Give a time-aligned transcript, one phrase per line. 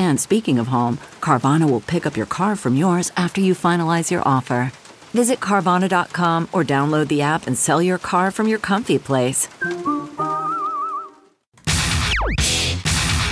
[0.00, 4.10] And speaking of home, Carvana will pick up your car from yours after you finalize
[4.10, 4.72] your offer.
[5.12, 9.46] Visit Carvana.com or download the app and sell your car from your comfy place.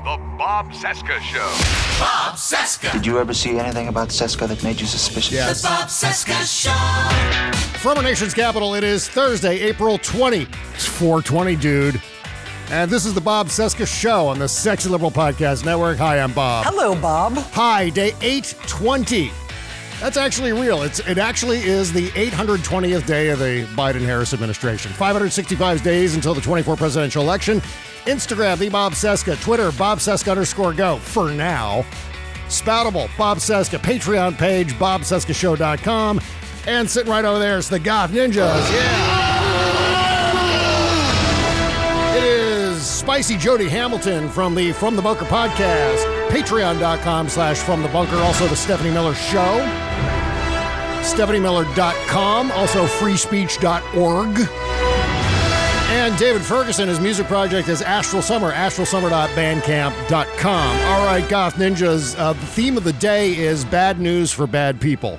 [0.05, 1.49] The Bob Cesca Show.
[1.99, 2.93] Bob Cesca.
[2.93, 5.63] Did you ever see anything about Cesca that made you suspicious?
[5.63, 7.79] The Bob Cesca Show.
[7.79, 10.47] From our nation's capital, it is Thursday, April 20.
[10.75, 12.03] It's 420, dude.
[12.71, 15.97] And this is the Bob Cesca Show on the Sexy Liberal Podcast Network.
[15.99, 16.67] Hi, I'm Bob.
[16.67, 17.33] Hello, Bob.
[17.53, 19.31] Hi, day 820.
[20.01, 20.83] That's actually real.
[20.83, 24.93] It's it actually is the 820th day of the Biden-Harris administration.
[24.93, 27.61] 565 days until the 24 presidential election.
[28.05, 29.41] Instagram, the Bob Cesca.
[29.43, 30.99] Twitter, Bob Cesca underscore go.
[30.99, 31.87] For now.
[32.49, 33.79] Spoutible, Bob Cesca.
[33.79, 36.21] Patreon page, bobcescashow.com.
[36.67, 38.73] And sitting right over there is the Goth Ninjas.
[38.73, 39.38] Yeah.
[43.09, 46.29] Spicy Jody Hamilton from the From the Bunker podcast.
[46.29, 48.17] Patreon.com slash From the Bunker.
[48.17, 49.65] Also the Stephanie Miller Show.
[51.01, 52.53] StephanieMiller.com.
[52.53, 54.41] Also freespeech.org.
[55.91, 60.77] And David Ferguson, his music project is Astral Summer, astralsummer.bandcamp.com.
[60.93, 64.83] All right, Goth Ninjas, uh, the theme of the day is bad news for bad
[64.83, 65.19] people.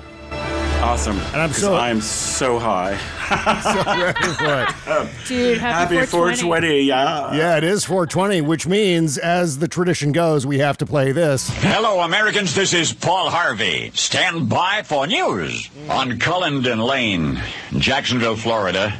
[0.82, 1.18] Awesome.
[1.18, 2.98] And I'm 'Cause so- I'm so high.
[3.30, 5.08] So ready for it.
[5.28, 6.80] Dude, happy, Happy 420.
[6.82, 7.32] Yeah.
[7.32, 11.48] Yeah, it is 420, which means, as the tradition goes, we have to play this.
[11.62, 12.54] Hello, Americans.
[12.56, 13.92] This is Paul Harvey.
[13.94, 15.70] Stand by for news.
[15.88, 17.40] On Cullendon Lane,
[17.78, 18.94] Jacksonville, Florida,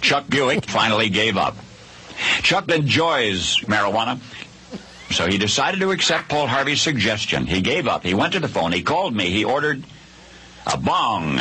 [0.00, 1.54] Chuck Buick finally gave up.
[2.42, 4.18] Chuck enjoys marijuana,
[5.10, 7.44] so he decided to accept Paul Harvey's suggestion.
[7.46, 8.02] He gave up.
[8.02, 8.72] He went to the phone.
[8.72, 9.26] He called me.
[9.28, 9.84] He ordered
[10.66, 11.40] a bong.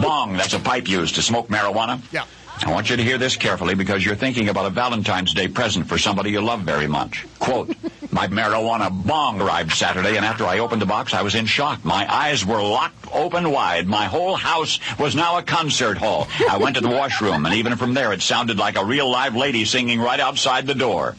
[0.00, 2.00] bong, that's a pipe used to smoke marijuana.
[2.12, 2.24] Yeah.
[2.62, 5.88] I want you to hear this carefully because you're thinking about a Valentine's Day present
[5.88, 7.26] for somebody you love very much.
[7.40, 7.74] Quote,
[8.12, 11.84] my marijuana bong arrived Saturday, and after I opened the box, I was in shock.
[11.84, 13.88] My eyes were locked open wide.
[13.88, 16.28] My whole house was now a concert hall.
[16.48, 19.34] I went to the washroom, and even from there, it sounded like a real live
[19.34, 21.16] lady singing right outside the door.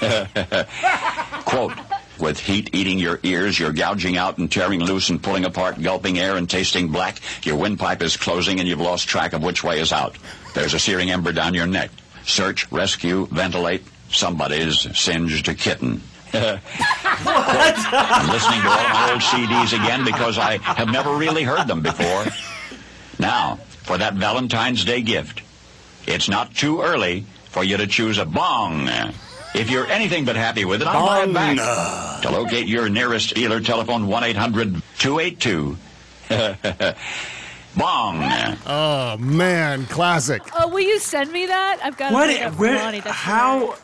[1.44, 1.74] Quote,
[2.20, 6.18] with heat eating your ears, you're gouging out and tearing loose and pulling apart, gulping
[6.18, 7.20] air and tasting black.
[7.44, 10.16] Your windpipe is closing and you've lost track of which way is out.
[10.54, 11.90] There's a searing ember down your neck.
[12.24, 13.84] Search, rescue, ventilate.
[14.10, 16.02] Somebody's singed a kitten.
[16.32, 16.60] I'm
[18.30, 22.24] listening to all my old CDs again because I have never really heard them before.
[23.18, 25.42] Now, for that Valentine's Day gift,
[26.06, 28.88] it's not too early for you to choose a bong.
[29.54, 32.22] If you're anything but happy with it, I'll buy it back.
[32.22, 35.76] To locate your nearest dealer, telephone 1-800-282.
[37.76, 38.56] Bong.
[38.66, 40.42] Oh, man, classic.
[40.58, 41.78] Oh, will you send me that?
[41.82, 42.26] I've got What?
[42.28, 43.00] to Where, Lonnie.
[43.00, 43.76] That's how?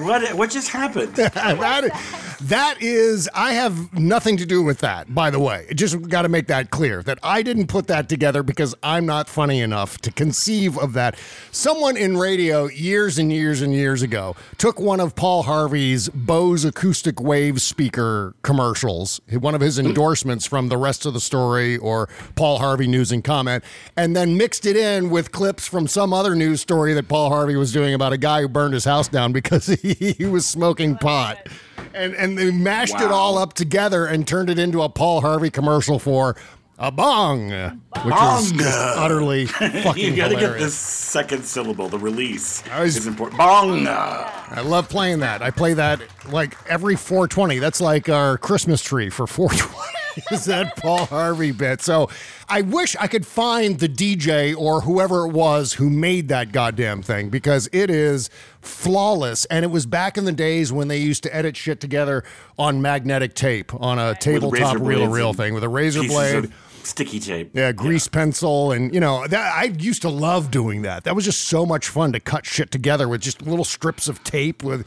[0.00, 0.32] What?
[0.34, 1.14] What just happened?
[1.16, 5.66] that, that is, I have nothing to do with that, by the way.
[5.74, 9.28] Just got to make that clear that I didn't put that together because I'm not
[9.28, 11.18] funny enough to conceive of that.
[11.50, 16.64] Someone in radio years and years and years ago took one of Paul Harvey's Bose
[16.64, 22.08] acoustic wave speaker commercials, one of his endorsements from the rest of the story or
[22.34, 23.64] Paul Harvey News and Comment,
[23.96, 27.56] and then mixed it in with clips from some other news story that Paul Harvey
[27.56, 30.94] was doing about a guy who burned his house down because he, he was smoking
[30.94, 31.48] oh pot.
[31.94, 35.50] And, and they mashed it all up together and turned it into a Paul Harvey
[35.50, 36.36] commercial for
[36.78, 38.52] a bong, which Bong.
[38.60, 40.64] utterly fucking you gotta get hilarious.
[40.64, 41.88] the second syllable.
[41.88, 43.38] The release was- is important.
[43.38, 43.86] Bong.
[43.88, 45.40] I love playing that.
[45.40, 46.00] I play that
[46.30, 47.58] like every 420.
[47.60, 49.85] That's like our Christmas tree for 420.
[50.30, 51.80] Is that Paul Harvey bit?
[51.82, 52.08] So
[52.48, 57.02] I wish I could find the DJ or whoever it was who made that goddamn
[57.02, 58.30] thing because it is
[58.60, 59.44] flawless.
[59.46, 62.24] And it was back in the days when they used to edit shit together
[62.58, 66.44] on magnetic tape on a tabletop reel to reel thing with a razor blade.
[66.44, 66.52] of-
[66.86, 67.50] sticky tape.
[67.54, 71.04] Yeah, grease pencil, and you know that I used to love doing that.
[71.04, 74.22] That was just so much fun to cut shit together with just little strips of
[74.24, 74.86] tape, with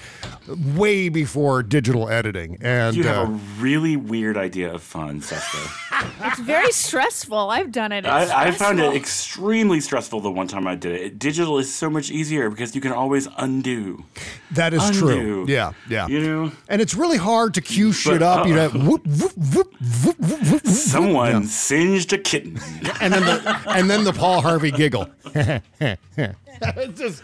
[0.75, 2.57] way before digital editing.
[2.61, 5.85] And You have uh, a really weird idea of fun, Cesca.
[6.21, 7.49] It's very stressful.
[7.49, 8.05] I've done it.
[8.05, 11.19] It's I, I found it extremely stressful the one time I did it.
[11.19, 14.05] Digital is so much easier because you can always undo.
[14.51, 14.99] that is Undo.
[14.99, 15.45] true.
[15.49, 16.07] Yeah, yeah.
[16.07, 18.47] You know, and it's really hard to cue shit But, up.
[18.47, 22.59] You uh, know, whoop, whoop, whoop, someone singed a kitten.
[23.01, 25.07] and then the and then the Paul Harvey giggle.
[25.35, 27.23] It's just,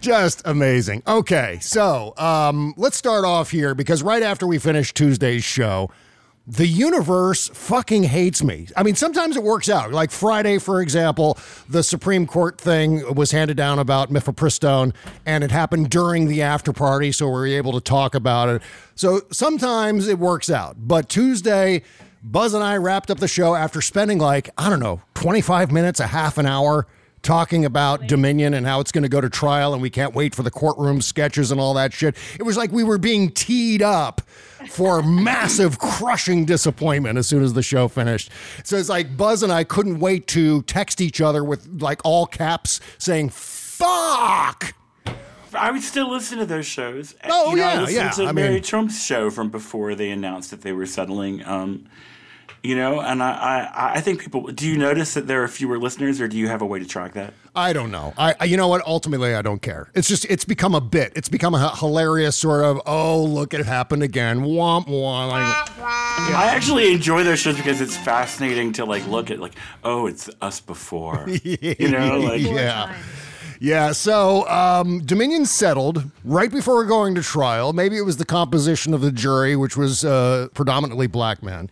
[0.00, 1.02] just amazing.
[1.06, 5.90] Okay, so um, let's start off here because right after we finish Tuesday's show,
[6.46, 8.66] the universe fucking hates me.
[8.76, 9.92] I mean, sometimes it works out.
[9.92, 11.38] Like Friday, for example,
[11.68, 14.92] the Supreme Court thing was handed down about mifepristone,
[15.24, 18.62] and it happened during the after party, so we were able to talk about it.
[18.96, 20.76] So sometimes it works out.
[20.78, 21.82] But Tuesday,
[22.22, 25.98] Buzz and I wrapped up the show after spending like, I don't know, 25 minutes,
[25.98, 26.86] a half an hour
[27.22, 30.34] talking about Dominion and how it's going to go to trial and we can't wait
[30.34, 32.16] for the courtroom sketches and all that shit.
[32.38, 34.20] It was like we were being teed up
[34.68, 38.30] for massive crushing disappointment as soon as the show finished.
[38.64, 42.26] So it's like Buzz and I couldn't wait to text each other with like all
[42.26, 44.74] caps saying fuck.
[45.54, 47.14] I would still listen to those shows.
[47.24, 48.10] Oh, you know, yeah, I listened yeah.
[48.10, 51.44] to I Mary mean- Trump's show from before they announced that they were settling.
[51.44, 51.86] Um,
[52.62, 53.32] you know, and I,
[53.64, 54.46] I, I think people.
[54.48, 56.84] Do you notice that there are fewer listeners, or do you have a way to
[56.86, 57.34] track that?
[57.56, 58.14] I don't know.
[58.16, 58.86] I, I you know what?
[58.86, 59.90] Ultimately, I don't care.
[59.94, 61.12] It's just it's become a bit.
[61.16, 64.42] It's become a h- hilarious sort of oh look it happened again.
[64.42, 65.30] Womp womp.
[65.30, 70.06] Like, I actually enjoy those shows because it's fascinating to like look at like oh
[70.06, 72.96] it's us before you know like yeah.
[73.60, 77.72] Yeah, so um, Dominion settled right before going to trial.
[77.72, 81.70] Maybe it was the composition of the jury, which was uh, predominantly black men.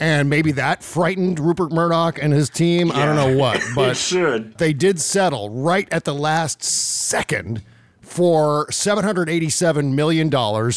[0.00, 2.90] And maybe that frightened Rupert Murdoch and his team.
[2.90, 4.58] I don't know what, but should.
[4.58, 7.62] they did settle right at the last second
[8.00, 10.30] for $787 million,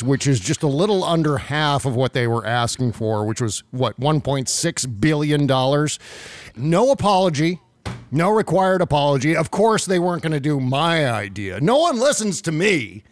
[0.07, 3.63] which is just a little under half of what they were asking for, which was
[3.71, 5.45] what, $1.6 billion.
[6.55, 7.59] No apology.
[8.11, 9.35] No required apology.
[9.35, 11.59] Of course, they weren't going to do my idea.
[11.59, 13.03] No one listens to me.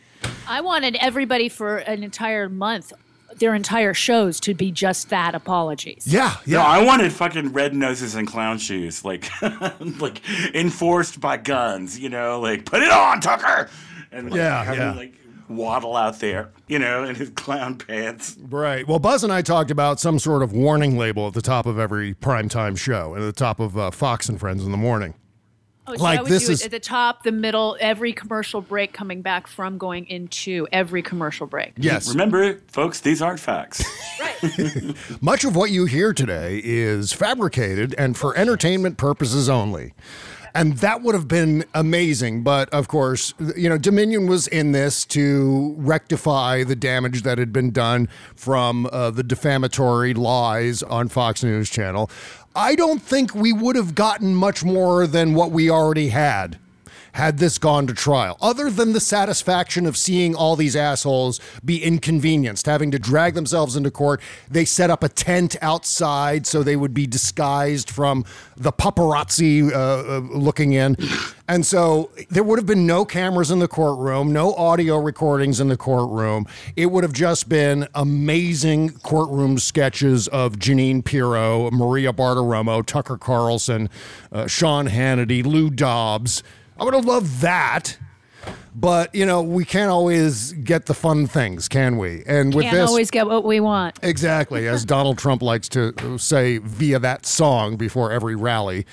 [0.48, 2.94] I wanted everybody for an entire month,
[3.40, 6.06] their entire shows to be just that apologies.
[6.08, 9.30] Yeah, No, I wanted fucking red noses and clown shoes, like,
[10.00, 10.22] like
[10.56, 12.00] enforced by guns.
[12.00, 13.70] You know, like put it on, Tucker,
[14.12, 14.94] and like, Yeah, have yeah.
[14.94, 15.14] like
[15.50, 18.38] waddle out there, you know, in his clown pants.
[18.40, 18.88] Right.
[18.88, 21.78] Well, Buzz and I talked about some sort of warning label at the top of
[21.78, 25.14] every primetime show and at the top of uh, Fox and Friends in the morning.
[25.86, 28.62] Oh, so Like, I would this do is- at the top, the middle, every commercial
[28.62, 31.74] break coming back from going into every commercial break.
[31.78, 32.08] Yes.
[32.10, 33.84] Remember, folks, these aren't facts.
[34.20, 34.96] Right.
[35.22, 39.94] Much of what you hear today is fabricated and for entertainment purposes only.
[40.56, 42.44] And that would have been amazing.
[42.44, 47.52] But of course, you know, Dominion was in this to rectify the damage that had
[47.52, 52.10] been done from uh, the defamatory lies on Fox News Channel.
[52.56, 56.60] I don't think we would have gotten much more than what we already had
[57.14, 61.84] had this gone to trial, other than the satisfaction of seeing all these assholes be
[61.84, 64.22] inconvenienced, having to drag themselves into court.
[64.50, 68.26] They set up a tent outside so they would be disguised from
[68.58, 70.98] the paparazzi uh, uh, looking in.
[71.48, 75.68] And so there would have been no cameras in the courtroom, no audio recordings in
[75.68, 76.48] the courtroom.
[76.76, 83.90] It would have just been amazing courtroom sketches of Jeanine Pirro, Maria Bartiromo, Tucker Carlson,
[84.32, 86.42] uh, Sean Hannity, Lou Dobbs.
[86.80, 87.98] I would have loved that.
[88.76, 92.24] But, you know, we can't always get the fun things, can we?
[92.26, 92.90] And with Can't this.
[92.90, 94.00] always get what we want.
[94.02, 98.88] Exactly, as Donald Trump likes to say via that song before every rally,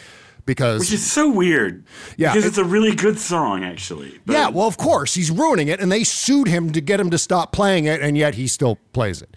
[0.45, 1.85] because Which is so weird.
[2.19, 4.21] Yeah, Because it- it's a really good song, actually.
[4.27, 7.09] But yeah, well, of course he's ruining it, and they sued him to get him
[7.11, 9.35] to stop playing it, and yet he still plays it.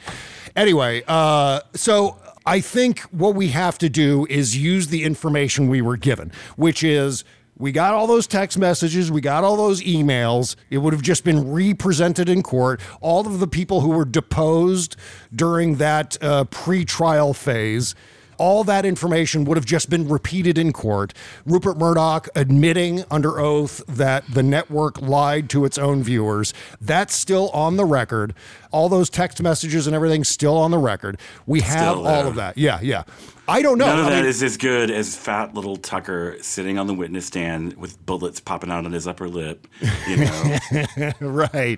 [0.57, 5.81] Anyway, uh, so I think what we have to do is use the information we
[5.81, 7.23] were given, which is.
[7.57, 9.11] We got all those text messages.
[9.11, 10.55] We got all those emails.
[10.69, 12.81] It would have just been represented in court.
[12.99, 14.95] All of the people who were deposed
[15.33, 17.95] during that uh, pre-trial phase
[18.37, 21.13] all that information would have just been repeated in court.
[21.45, 26.53] Rupert Murdoch admitting under oath that the network lied to its own viewers.
[26.81, 28.33] That's still on the record.
[28.71, 31.19] All those text messages and everything still on the record.
[31.45, 32.57] We have all of that.
[32.57, 33.03] Yeah, yeah.
[33.45, 33.87] I don't know.
[33.87, 36.93] None of I that mean- is as good as fat little Tucker sitting on the
[36.93, 39.67] witness stand with bullets popping out on his upper lip.
[40.07, 41.77] You know, right.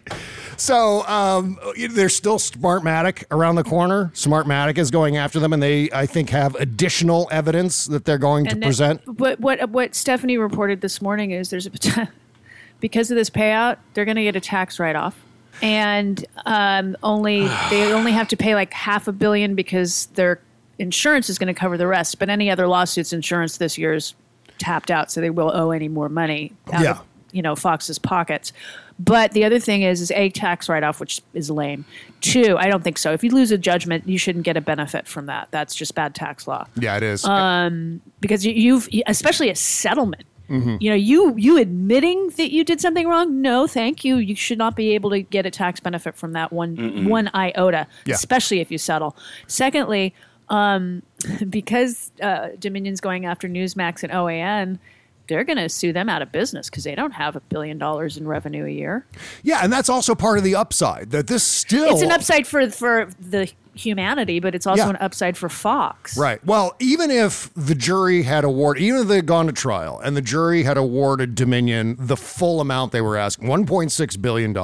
[0.57, 1.57] So um,
[1.89, 4.11] there's still Smartmatic around the corner.
[4.13, 8.45] Smartmatic is going after them, and they, I think, have additional evidence that they're going
[8.45, 9.19] to And then- present.
[9.19, 12.09] What what what Stephanie reported this morning is there's a pot-
[12.79, 15.19] because of this payout, they're going to get a tax write off,
[15.63, 20.39] and um, only they only have to pay like half a billion because their
[20.79, 22.19] insurance is going to cover the rest.
[22.19, 24.13] But any other lawsuits, insurance this year is
[24.57, 26.91] tapped out, so they will owe any more money out Yeah.
[26.91, 27.01] of
[27.31, 28.53] you know Fox's pockets.
[28.97, 31.83] But the other thing is, is a tax write off, which is lame.
[32.21, 33.11] Two, I don't think so.
[33.11, 35.49] If you lose a judgment, you shouldn't get a benefit from that.
[35.51, 37.25] That's just bad tax law Yeah, it is.
[37.25, 40.23] um, because you, you've especially a settlement.
[40.49, 40.77] Mhm.
[40.79, 43.41] You know, you you admitting that you did something wrong.
[43.41, 44.15] No, thank you.
[44.17, 47.07] You should not be able to get a tax benefit from that one Mm-mm.
[47.09, 48.13] one iota, Yeah.
[48.15, 49.17] especially if you settle.
[49.47, 50.13] Secondly,
[50.49, 51.01] um,
[51.49, 54.79] because uh, Dominion's going after Newsmax and OAN,
[55.27, 58.17] they're going to sue them out of business because they don't have a billion dollars
[58.17, 59.05] in revenue a year.
[59.43, 61.93] yeah, and that's also part of the upside that this still.
[61.93, 64.89] It's an upside for for the humanity, but it's also Yeah.
[64.91, 66.17] an upside for Fox.
[66.17, 66.43] Right.
[66.45, 70.15] Well, even if the jury had awarded, even if they had gone to trial and
[70.15, 74.55] the jury had awarded Dominion the full amount they were asking, $1.6 billion,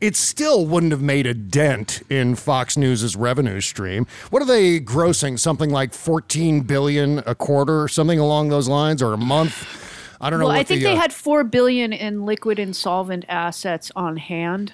[0.00, 4.06] it still wouldn't have made a dent in Fox News' revenue stream.
[4.30, 5.38] What are they grossing?
[5.38, 9.66] Something like 14 billion a quarter, something along those lines, or a month?
[10.20, 10.46] I don't know.
[10.46, 14.16] Well, what I think the, they uh, had four billion in liquid insolvent assets on
[14.16, 14.72] hand,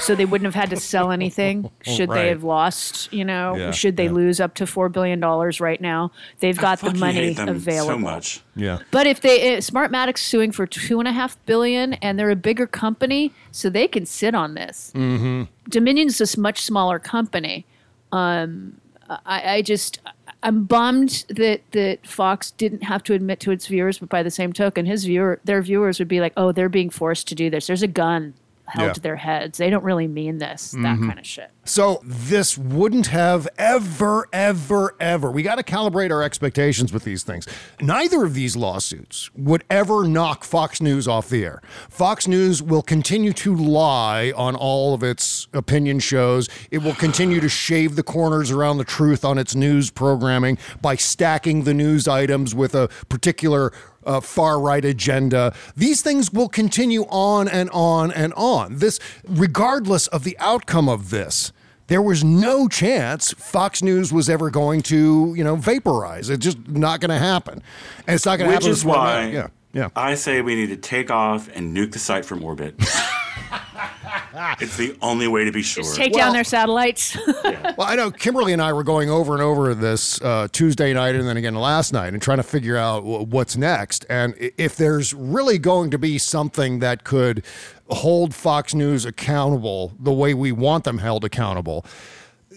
[0.00, 2.22] so they wouldn't have had to sell anything should Right.
[2.22, 3.12] they have lost.
[3.12, 4.10] You know, Yeah, should they yeah.
[4.12, 6.10] lose up to four billion dollars right now?
[6.40, 7.94] They've got the money hate them available.
[7.94, 8.40] so much.
[8.56, 8.78] Yeah.
[8.90, 12.36] But if they uh, Smartmatic's suing for two and a half billion, and they're a
[12.36, 14.90] bigger company, so they can sit on this.
[14.94, 15.44] Mm-hmm.
[15.68, 17.64] Dominion's this much smaller company.
[18.12, 20.00] Um, I, I just
[20.42, 24.30] I'm bummed that that Fox didn't have to admit to its viewers, but by the
[24.30, 27.50] same token, his viewer their viewers would be like, oh, they're being forced to do
[27.50, 27.66] this.
[27.66, 28.34] There's a gun
[28.70, 28.92] held Yeah.
[28.94, 29.58] to their heads.
[29.58, 30.70] They don't really mean this.
[30.72, 31.06] That Mhm.
[31.08, 31.50] kind of shit.
[31.64, 35.30] So this wouldn't have ever, ever, ever.
[35.30, 37.46] We got to calibrate our expectations with these things.
[37.80, 41.60] Neither of these lawsuits would ever knock Fox News off the air.
[41.88, 46.48] Fox News will continue to lie on all of its opinion shows.
[46.70, 50.96] It will continue to shave the corners around the truth on its news programming by
[50.96, 53.72] stacking the news items with a particular
[54.04, 55.54] uh, far right agenda.
[55.76, 58.78] These things will continue on and on and on.
[58.78, 61.52] This, regardless of the outcome of this,
[61.88, 66.30] there was no chance Fox News was ever going to, you know, vaporize.
[66.30, 67.62] It's just not going to happen,
[68.06, 68.68] and it's not going to happen.
[68.68, 69.88] Which is why yeah, yeah.
[69.96, 72.76] I say we need to take off and nuke the site from orbit.
[74.60, 75.82] it's the only way to be sure.
[75.82, 77.16] Just take down their satellites.
[77.76, 81.14] Well, I know Kimberly and I were going over and over this uh, Tuesday night
[81.14, 84.04] and then again last night and trying to figure out w- what's next.
[84.10, 87.42] And if there's really going to be something that could
[87.88, 91.84] hold Fox News accountable the way we want them held accountable,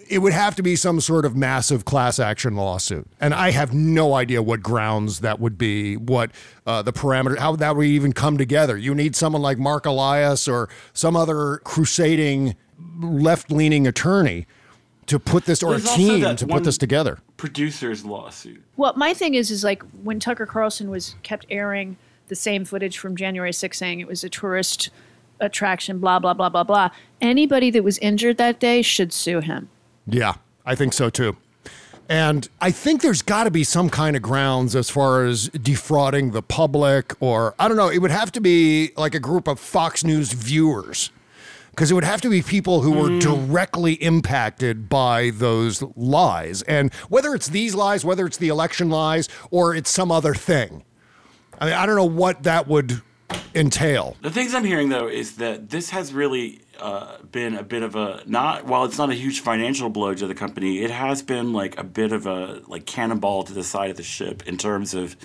[0.10, 3.08] it would have to be some sort of massive class action lawsuit.
[3.20, 6.32] And I have no idea what grounds that would be, what
[6.66, 8.78] uh, the parameter, how that would even come together.
[8.78, 12.56] You need someone like Marc Elias or some other crusading
[13.00, 14.46] left leaning attorney
[15.08, 17.20] to put this, or There's a team to put this together.
[17.38, 18.64] Producers lawsuit.
[18.78, 21.98] Well, my thing is, is like when Tucker Carlson was kept airing
[22.30, 24.90] the same footage from January 6th, saying it was a tourist
[25.40, 26.90] attraction, blah blah blah blah blah.
[27.20, 29.70] Anybody that was injured that day should sue him.
[30.06, 31.38] Yeah, I think so too.
[32.10, 36.32] And I think there's got to be some kind of grounds as far as defrauding
[36.32, 39.60] the public, or I don't know, it would have to be like a group of
[39.60, 41.12] Fox News viewers.
[41.72, 43.20] Because it would have to be people who were mm.
[43.20, 46.62] directly impacted by those lies.
[46.64, 50.84] And whether it's these lies, whether it's the election lies, or it's some other thing.
[51.60, 53.02] I mean, I don't know what that would
[53.56, 54.16] entail.
[54.22, 57.96] The things I'm hearing though is that this has really uh, been a bit of
[57.96, 61.54] a not while it's not a huge financial blow to the company, it has been
[61.54, 64.94] like a bit of a like cannonball to the side of the ship in terms
[64.94, 65.16] of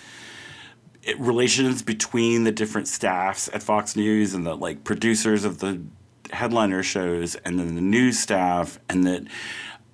[1.03, 5.81] it, relations between the different staffs at Fox News and the like producers of the
[6.31, 9.25] headliner shows and then the news staff and that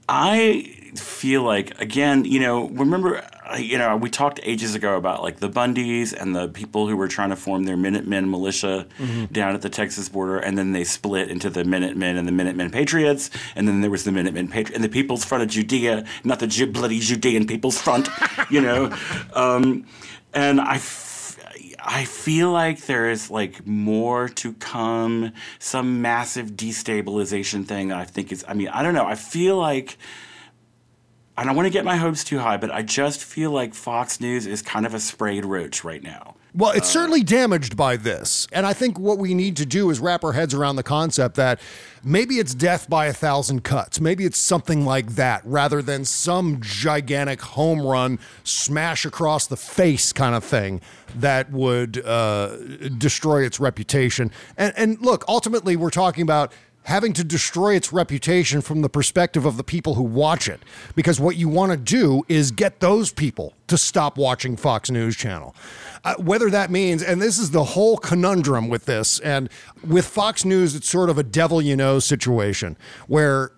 [0.09, 3.23] I feel like again, you know, remember,
[3.53, 6.97] uh, you know, we talked ages ago about like the Bundys and the people who
[6.97, 9.33] were trying to form their Minutemen militia Mhm.
[9.33, 12.71] down at the Texas border, and then they split into the Minutemen and the Minutemen
[12.71, 16.39] Patriots, and then there was the Minutemen Patriots and the People's Front of Judea, not
[16.39, 18.09] the Ju- bloody Judean People's Front,
[18.51, 18.93] you know,
[19.35, 19.85] um,
[20.33, 20.77] and I.
[20.77, 21.11] F-
[21.87, 27.93] I feel like there is like more to come, some massive destabilization thing.
[27.93, 28.43] I think is.
[28.49, 29.05] I mean, I don't know.
[29.05, 29.99] I feel like
[31.37, 34.21] I don't want to get my hopes too high, but I just feel like Fox
[34.21, 36.37] News is kind of a sprayed roach right now.
[36.57, 38.47] Well, it's certainly damaged by this.
[38.53, 41.35] And I think what we need to do is wrap our heads around the concept
[41.35, 41.59] that
[42.05, 44.01] maybe it's death by a thousand cuts.
[44.01, 50.13] Maybe it's something like that rather than some gigantic home run smash across the face
[50.13, 50.81] kind of thing
[51.17, 52.57] that would uh,
[52.99, 54.31] destroy its reputation.
[54.57, 56.53] And, and look, ultimately, we're talking about
[56.85, 60.61] having to destroy its reputation from the perspective of the people who watch it.
[60.95, 65.17] Because what you want to do is get those people to stop watching Fox News
[65.17, 65.55] Channel.
[66.05, 69.49] Uh, whether that means, and this is the whole conundrum with this, and
[69.87, 72.77] with Fox News, it's sort of a devil you know situation
[73.09, 73.53] where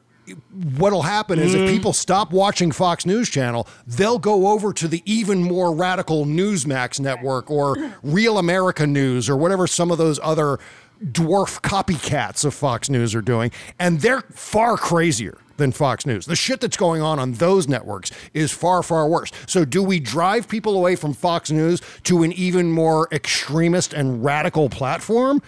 [0.78, 5.02] what'll happen is if people stop watching Fox News Channel, they'll go over to the
[5.04, 10.58] even more radical Newsmax network or Real America News or whatever some of those other
[11.04, 16.26] dwarf copycats of Fox News are doing, and they're far crazier than Fox News.
[16.26, 19.30] The shit that's going on on those networks is far, far worse.
[19.46, 24.24] So, do we drive people away from Fox News to an even more extremist and
[24.24, 25.42] radical platform?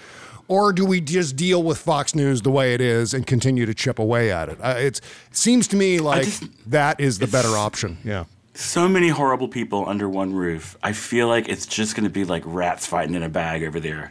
[0.48, 3.74] Or do we just deal with Fox News the way it is and continue to
[3.74, 4.58] chip away at it?
[4.62, 6.26] Uh, it's, it seems to me like
[6.66, 7.98] that is the better option.
[8.02, 8.24] Yeah.
[8.54, 10.76] So many horrible people under one roof.
[10.82, 13.78] I feel like it's just going to be like rats fighting in a bag over
[13.78, 14.10] there.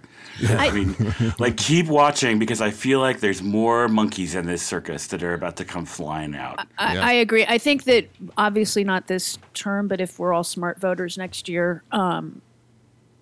[0.50, 0.96] I mean,
[1.40, 5.34] like keep watching because I feel like there's more monkeys in this circus that are
[5.34, 6.66] about to come flying out.
[6.78, 7.46] I, I agree.
[7.46, 11.84] I think that obviously not this term, but if we're all smart voters next year,
[11.92, 12.42] um,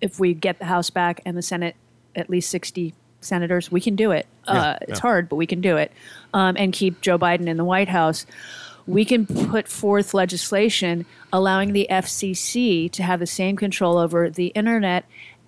[0.00, 1.76] if we get the House back and the Senate
[2.14, 4.26] at least 60 senators, we can do it.
[4.46, 5.92] uh, it's hard, but we can do it.
[6.34, 8.26] Um, and keep Joe Biden in the White House.
[8.86, 14.48] We can put forth legislation allowing the FCC to have the same control over the
[14.48, 15.04] internet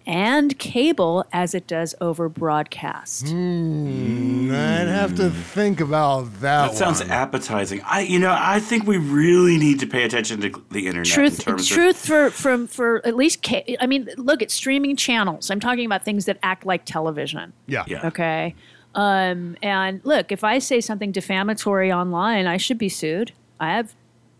[0.08, 3.28] and cable as it does over broadcast.
[3.28, 6.70] Hmm, I'd have to think about that.
[6.70, 7.82] That sounds appetizing.
[7.84, 11.06] I, you know, I think we really need to pay attention to the internet.
[11.06, 14.96] in truth terms truth for from for at least ca- i mean look at streaming
[14.96, 17.84] channels i'm talking about things that act like television Yeah.
[17.86, 18.06] Yeah.
[18.06, 18.54] okay
[18.94, 23.94] um and look if i say something defamatory online i should be sued i have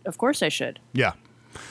[0.07, 1.13] of course i should Yeah.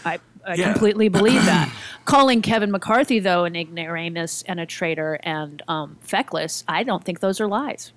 [0.06, 0.72] i I Yeah.
[0.72, 1.72] completely believe that.
[2.06, 7.20] Calling Kevin McCarthy, though, an ignoramus and a traitor and um, feckless, I don't think
[7.20, 7.92] those are lies.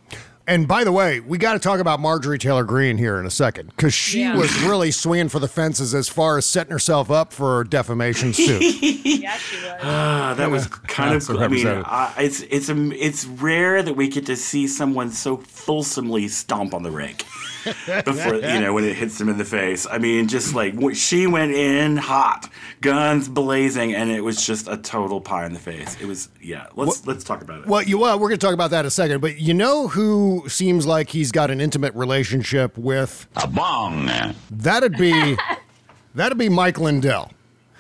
[0.48, 3.30] And by the way, we got to talk about Marjorie Taylor Greene here in a
[3.30, 4.36] second because she Yeah.
[4.36, 8.32] was really swinging for the fences as far as setting herself up for a defamation
[8.32, 8.60] suit.
[8.60, 9.80] Yeah, she was.
[9.80, 11.36] Ah, that was kind That's of.
[11.36, 11.84] a I mean, representative.
[11.86, 16.74] I, it's it's a, it's rare that we get to see someone so fulsomely stomp
[16.74, 17.24] on the rake
[18.04, 19.86] before you know when it hits them in the face.
[19.90, 22.48] I mean, just like she went in hot,
[22.80, 25.96] guns blazing, and it was just a total pie in the face.
[26.00, 26.66] It was yeah.
[26.74, 27.66] Let's let's talk about it.
[27.66, 29.20] Well, you well, we're going to talk about that in a second.
[29.20, 34.10] But you know who seems like he's got an intimate relationship with a bong?
[34.50, 35.36] That'd be
[36.14, 37.30] that'd be Mike Lindell.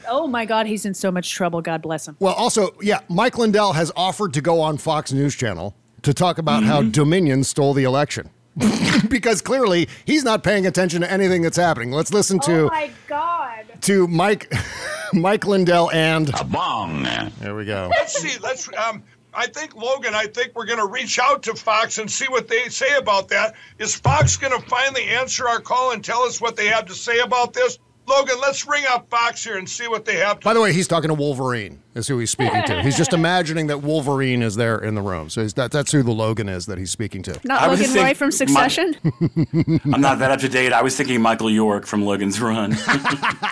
[0.08, 1.62] Oh my God, he's in so much trouble.
[1.62, 2.16] God bless him.
[2.18, 6.38] Well, also, yeah, Mike Lindell has offered to go on Fox News Channel to talk
[6.38, 6.90] about how Mm-hmm.
[6.90, 8.30] Dominion stole the election.
[9.08, 11.90] because clearly he's not paying attention to anything that's happening.
[11.92, 13.64] Let's listen to Oh my God.
[13.82, 14.52] to Mike
[15.12, 17.02] Mike Lindell and a bong.
[17.40, 17.88] There we go.
[17.90, 18.38] Let's see.
[18.38, 18.68] Let's.
[18.76, 20.14] Um, I think Logan.
[20.14, 23.28] I think we're going to reach out to Fox and see what they say about
[23.28, 23.54] that.
[23.78, 26.94] Is Fox going to finally answer our call and tell us what they have to
[26.94, 27.78] say about this?
[28.10, 30.44] Logan, let's ring up Fox here and see what they have to.
[30.44, 31.80] By the way, he's talking to Wolverine.
[31.94, 32.82] Is who he's speaking to.
[32.82, 35.28] He's just imagining that Wolverine is there in the room.
[35.28, 37.40] So he's, that, that's who the Logan is that he's speaking to.
[37.44, 38.96] Not I Logan just Roy think from my- Succession?
[39.92, 40.72] I'm not that up to date.
[40.72, 42.72] I was thinking Michael York from Logan's Run.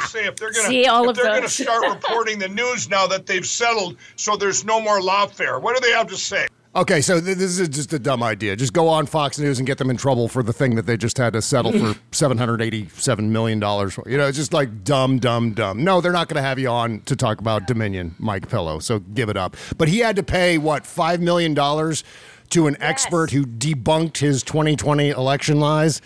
[0.06, 1.52] say if they're going See, all if of they're going to those.
[1.54, 5.60] start reporting the news now that they've settled, so there's no more lawfare.
[5.60, 6.46] What do they have to say?
[6.76, 8.54] Okay, so th- this is just a dumb idea.
[8.54, 10.96] Just go on Fox News and get them in trouble for the thing that they
[10.96, 13.94] just had to settle for seven hundred eighty-seven million dollars.
[13.94, 14.08] for.
[14.08, 15.82] You know, it's just like dumb, dumb, dumb.
[15.82, 18.78] No, they're not going to have you on to talk about Dominion, Mike Pillow.
[18.80, 19.56] So give it up.
[19.78, 22.04] But he had to pay what five million dollars
[22.50, 26.00] to an expert who debunked his 2020 election lies.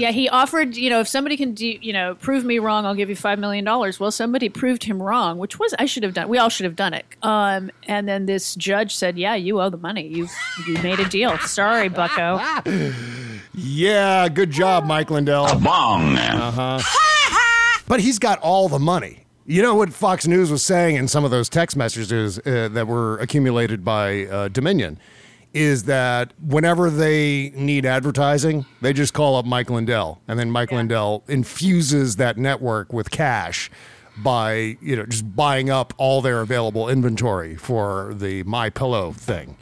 [0.00, 2.94] Yeah, he offered, you know, if somebody can, do, you know, prove me wrong, I'll
[2.94, 3.64] give you $5 million.
[3.66, 6.74] Well, somebody proved him wrong, which was, I should have done, we all should have
[6.74, 7.04] done it.
[7.22, 10.06] Um, and then this judge said, yeah, you owe the money.
[10.08, 10.26] You,
[10.66, 11.36] you made a deal.
[11.38, 12.40] Sorry, bucko.
[13.52, 15.46] Yeah, good job, Mike Lindell.
[15.46, 16.16] A bong.
[16.16, 17.82] Uh huh.
[17.88, 19.24] but he's got all the money.
[19.44, 22.86] You know what Fox News was saying in some of those text messages uh, that
[22.86, 24.98] were accumulated by uh, Dominion
[25.52, 30.70] is that whenever they need advertising, they just call up Mike Lindell, and then Mike
[30.70, 33.70] Lindell infuses that network with cash
[34.18, 39.56] by you know just buying up all their available inventory for the My Pillow thing.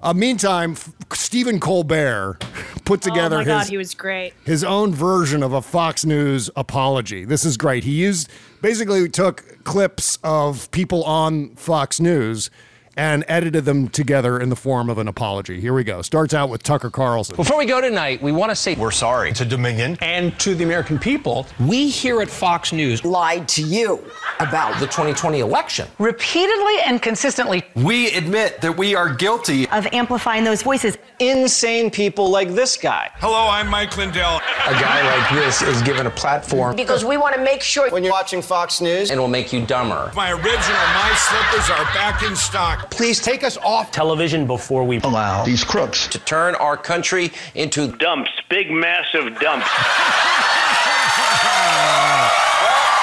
[0.00, 2.38] Uh, meantime, F- Stephen Colbert
[2.84, 4.32] put together oh God, his he was great.
[4.44, 7.24] his own version of a Fox News apology.
[7.24, 7.84] This is great.
[7.84, 8.30] He used
[8.62, 12.50] basically took clips of people on Fox News
[12.98, 15.60] and edited them together in the form of an apology.
[15.60, 16.02] Here we go.
[16.02, 17.36] Starts out with Tucker Carlson.
[17.36, 20.64] Before we go tonight, we want to say we're sorry to Dominion and to the
[20.64, 21.46] American people.
[21.60, 24.04] We here at Fox News lied to you
[24.40, 25.88] about the 2020 election.
[26.00, 30.98] Repeatedly and consistently, We admit that we are guilty of amplifying those voices.
[31.20, 33.10] Insane people like this guy.
[33.16, 34.36] Hello, I'm Mike Lindell.
[34.66, 38.04] A guy like this is given a platform Because we want to make sure when
[38.04, 40.12] you're watching Fox News and will make you dumber.
[40.14, 42.90] My original My Slippers are back in stock.
[42.90, 46.06] Please take us off television before we Allow these crooks.
[46.08, 49.68] to turn our country into dumps, big massive dumps.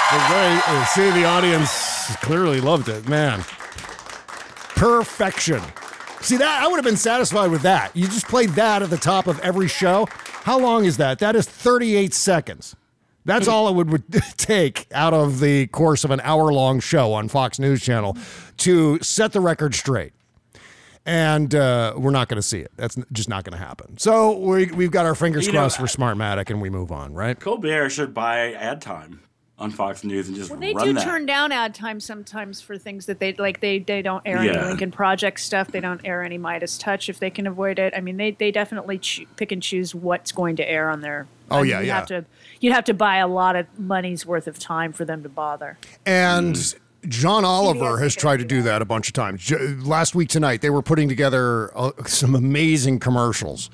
[0.06, 3.08] The way- uh, see, the audience clearly loved it.
[3.08, 3.40] Man,
[4.76, 5.60] perfection.
[6.20, 7.94] See that I would have been satisfied with that.
[7.96, 10.06] You just played that at the top of every show.
[10.10, 11.18] How long is that?
[11.18, 12.74] That is 38 seconds.
[13.24, 14.04] That's all it would,
[14.36, 18.16] take out of the course of an hour long show on Fox News Channel
[18.58, 20.12] to set the record straight.
[21.04, 22.72] And uh, we're not going to see it.
[22.76, 23.98] That's just not going to happen.
[23.98, 27.14] So we, we've got our fingers You know, crossed for Smartmatic and we move on,
[27.14, 27.38] right?
[27.38, 29.20] Colbert should buy ad time
[29.58, 31.04] on Fox News and just Well, they run do that.
[31.04, 33.60] turn down ad time sometimes for things that they like.
[33.60, 34.66] They they don't air any Yeah.
[34.66, 35.68] Lincoln Project stuff.
[35.68, 37.94] They don't air any Midas Touch if they can avoid it.
[37.96, 41.26] I mean, they they definitely choo- pick and choose what's going to air on their.
[41.50, 41.94] Oh, I mean, yeah, you'd yeah.
[41.96, 42.24] Have to
[42.60, 45.78] you'd have to buy a lot of money's worth of time for them to bother.
[46.04, 46.74] And Mm.
[47.08, 49.40] John Oliver has tried to do that a bunch of times.
[49.40, 53.70] J- last week tonight, they were putting together uh, some amazing commercials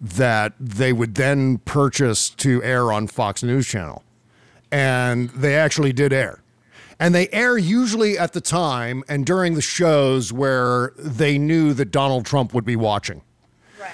[0.00, 4.02] that they would then purchase to air on Fox News Channel.
[4.74, 6.42] And they actually did air.
[6.98, 11.92] And they air usually at the time and during the shows where they knew that
[11.92, 13.22] Donald Trump would be watching.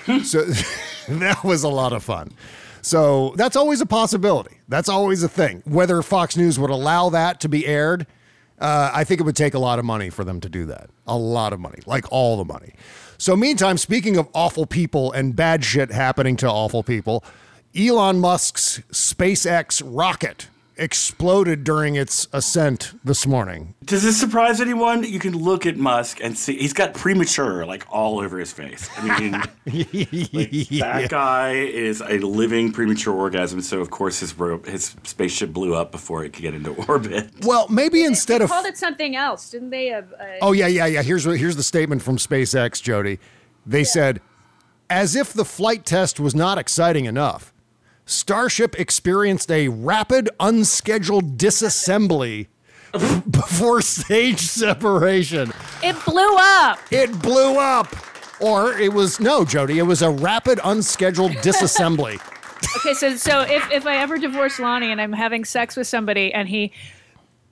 [0.08, 0.24] Right.
[0.24, 0.44] So
[1.08, 2.32] that was a lot of fun.
[2.80, 4.56] So that's always a possibility.
[4.68, 5.62] That's always a thing.
[5.66, 8.06] Whether Fox News would allow that to be aired,
[8.58, 10.88] uh, I think it would take a lot of money for them to do that.
[11.06, 12.72] A lot of money, like all the money.
[13.18, 17.22] So, meantime, speaking of awful people and bad shit happening to awful people,
[17.76, 20.48] Elon Musk's SpaceX rocket
[20.80, 23.74] exploded during its ascent this morning.
[23.84, 25.04] Does this surprise anyone?
[25.04, 28.88] You can look at Musk and see he's got premature like all over his face.
[28.96, 29.32] I mean,
[30.32, 33.60] like, that guy is a living premature orgasm.
[33.60, 37.30] So of course his ro- his spaceship blew up before it could get into orbit.
[37.42, 39.92] Well, maybe instead they of called it something else, didn't they?
[39.92, 41.02] Uh, uh, Oh yeah, yeah, yeah.
[41.02, 43.18] Here's here's the statement from SpaceX, Jody.
[43.66, 44.22] They said,
[44.88, 47.49] as if the flight test was not exciting enough,
[48.10, 52.48] Starship experienced a rapid, unscheduled disassembly
[53.30, 55.52] before stage separation.
[55.82, 56.78] It blew up.
[56.90, 57.94] It blew up.
[58.40, 59.78] Or it was no, Jody.
[59.78, 62.20] It was a rapid, unscheduled disassembly.
[62.78, 66.32] Okay, so so if if I ever divorce Lonnie and I'm having sex with somebody
[66.34, 66.72] and he,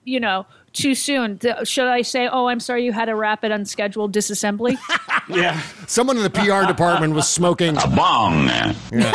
[0.03, 3.51] you know, too soon, th- should I say, "Oh, I'm sorry, you had a rapid,
[3.51, 4.77] unscheduled disassembly"?
[5.29, 5.61] Yeah.
[5.85, 8.47] Someone in the PR department was smoking A bong.
[8.91, 9.13] Yeah.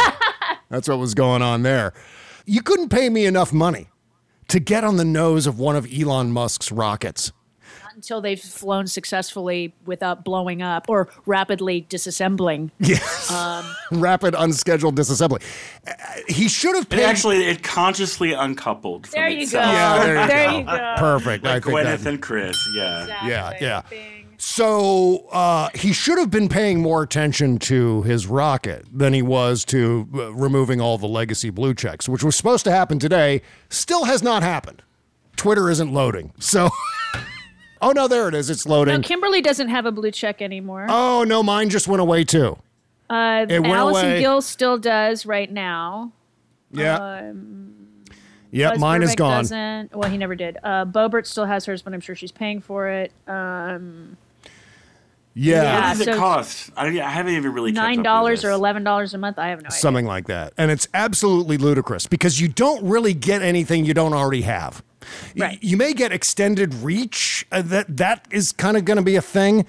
[0.75, 1.93] That's what was going on there.
[2.47, 3.89] You couldn't pay me enough money
[4.49, 7.33] to get on the nose of one of Elon Musk's rockets.
[7.83, 12.71] Not until they've flown successfully without blowing up or rapidly disassembling.
[12.81, 13.31] Yes.
[13.31, 13.65] Um,
[14.01, 15.41] Rapid unscheduled disassembly.
[15.87, 15.93] Uh,
[16.29, 19.07] He should have It actually it consciously uncoupled.
[19.07, 19.65] From There you itself.
[19.65, 19.73] go.
[19.73, 20.59] Yeah, there you There go.
[20.59, 20.95] you go.
[20.99, 21.47] Perfect.
[21.47, 22.69] I Like think Gwyneth that- and Chris.
[22.75, 23.27] Yeah.
[23.27, 23.83] Yeah, yeah.
[24.47, 29.65] So uh, he should have been paying more attention to his rocket than he was
[29.65, 33.41] to uh, removing all the legacy blue checks, which was supposed to happen today.
[33.71, 34.83] Still has not happened.
[35.37, 36.35] Twitter isn't loading.
[36.39, 36.69] So,
[37.81, 38.51] oh no, there it is.
[38.51, 38.95] It's loading.
[38.95, 40.87] No, Kimberly doesn't have a blue check anymore.
[40.91, 42.59] Oh no, mine just went away too.
[43.09, 44.21] uh, it went Allison away.
[44.21, 46.13] Gill still does right now.
[46.71, 46.97] Yeah.
[46.99, 47.71] Um,
[48.51, 49.43] Yep, Buzz mine is gone.
[49.43, 49.97] Doesn't.
[49.97, 50.59] Well, he never did.
[50.63, 53.11] Uh, Boebert still has hers, but I'm sure she's paying for it.
[53.27, 54.17] Um,
[55.35, 55.91] Yeah.
[55.91, 56.71] What does it cost?
[56.77, 59.39] I, I haven't even really Nine dollars or eleven dollars a month.
[59.39, 59.79] I have no idea.
[59.79, 60.53] Something like that.
[60.57, 64.83] And it's absolutely ludicrous because you don't really get anything you don't already have.
[65.37, 65.59] Y- Right.
[65.63, 67.47] You may get extended reach.
[67.53, 69.67] Uh, that that is kind of going to be a thing,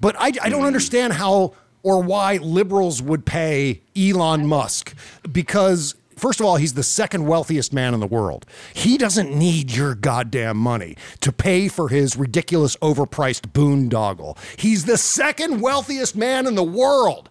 [0.00, 4.94] but I, I don't understand how or why liberals would pay Elon Musk
[5.30, 8.46] because first of all, he's the second wealthiest man in the world.
[8.74, 14.36] He doesn't need your goddamn money to pay for his ridiculous overpriced boondoggle.
[14.58, 17.30] He's the second wealthiest man in the world.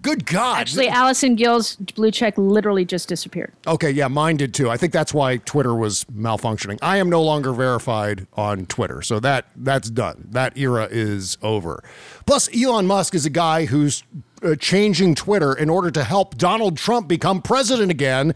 [0.00, 0.60] Good God.
[0.60, 3.52] Actually, Allison Gill's blue check literally just disappeared.
[3.66, 4.70] Okay, yeah, mine did too.
[4.70, 6.78] I think that's why Twitter was malfunctioning.
[6.82, 10.28] I am no longer verified on Twitter, so that that's done.
[10.30, 11.82] That era is over.
[12.26, 14.04] Plus, Elon Musk is a guy who's
[14.42, 18.34] uh, changing Twitter in order to help Donald Trump become president again,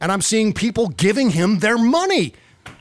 [0.00, 2.34] and I'm seeing people giving him their money.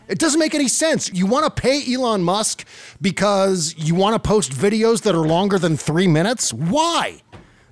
[0.08, 1.10] It doesn't make any sense.
[1.14, 2.66] You want to pay Elon Musk
[3.02, 6.54] because you want to post videos that are longer than three minutes?
[6.54, 7.22] Why?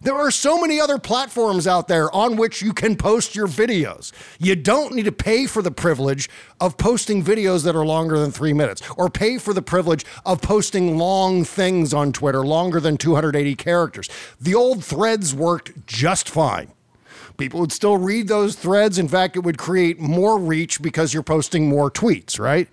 [0.01, 4.13] There are so many other platforms out there on which you can post your videos.
[4.39, 6.29] You don't need to pay for the privilege
[6.61, 10.41] of posting videos that are longer than three minutes or pay for the privilege of
[10.41, 14.09] posting long things on Twitter, longer than 280 characters.
[14.39, 16.71] The old threads worked just fine.
[17.37, 18.97] People would still read those threads.
[18.97, 22.69] In fact, it would create more reach because you're posting more tweets, right?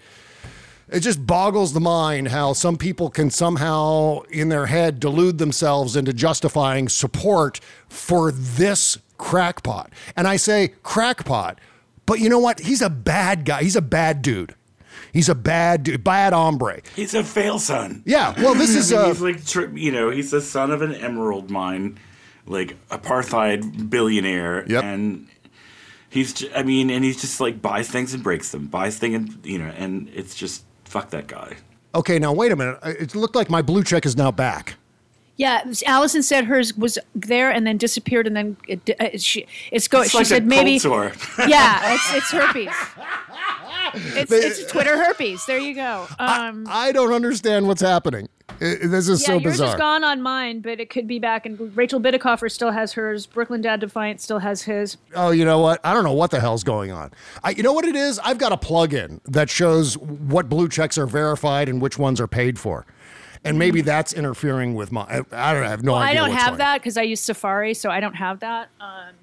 [0.89, 5.97] It just boggles the mind how some people can somehow, in their head, delude themselves
[5.97, 9.91] into justifying support for this crackpot.
[10.15, 11.59] And I say crackpot,
[12.07, 12.61] but you know what?
[12.61, 13.63] He's a bad guy.
[13.65, 14.55] He's a bad dude.
[15.13, 16.83] He's a bad dude, bad hombre.
[16.95, 18.03] He's a fail son.
[18.07, 20.71] Yeah, well, this is, I mean, uh, he's like tri- you know he's the son
[20.71, 21.99] of an emerald mine,
[22.47, 24.85] like apartheid billionaire, Yep.
[24.85, 25.27] and
[26.11, 29.17] he's j- I mean, and he's just like buys things and breaks them, buys things
[29.17, 31.57] and you know, and it's just fuck that guy.
[31.95, 32.79] Okay, now wait a minute.
[32.85, 34.75] It looked like my blue check is now back.
[35.39, 39.87] Yeah, Allison said hers was there and then disappeared, and then it, uh, she it's
[39.87, 40.01] go.
[40.01, 40.81] It's she like a said maybe.
[40.81, 41.13] cold
[41.47, 42.73] yeah, it's it's herpes.
[43.97, 45.45] It's, it's Twitter herpes.
[45.47, 46.07] There you go.
[46.19, 48.29] Um, I don't understand what's happening.
[48.49, 49.69] I- this is yeah, so yours bizarre.
[49.69, 51.45] is gone on mine, but it could be back.
[51.47, 53.27] And Rachel Bitecofer still has hers.
[53.27, 54.97] Brooklyn Dad Defiant still has his.
[55.15, 55.81] Oh, you know what?
[55.85, 57.11] I don't know what the hell's going on.
[57.45, 58.19] I, you know what it is?
[58.21, 62.29] I've got a plug-in that shows what blue checks are verified and which ones are
[62.29, 62.87] paid for,
[63.45, 65.03] and maybe that's interfering with my.
[65.03, 67.75] I, I don't I have no well, I don't have that because I use Safari,
[67.75, 68.69] so I don't have that.
[68.81, 69.15] Um,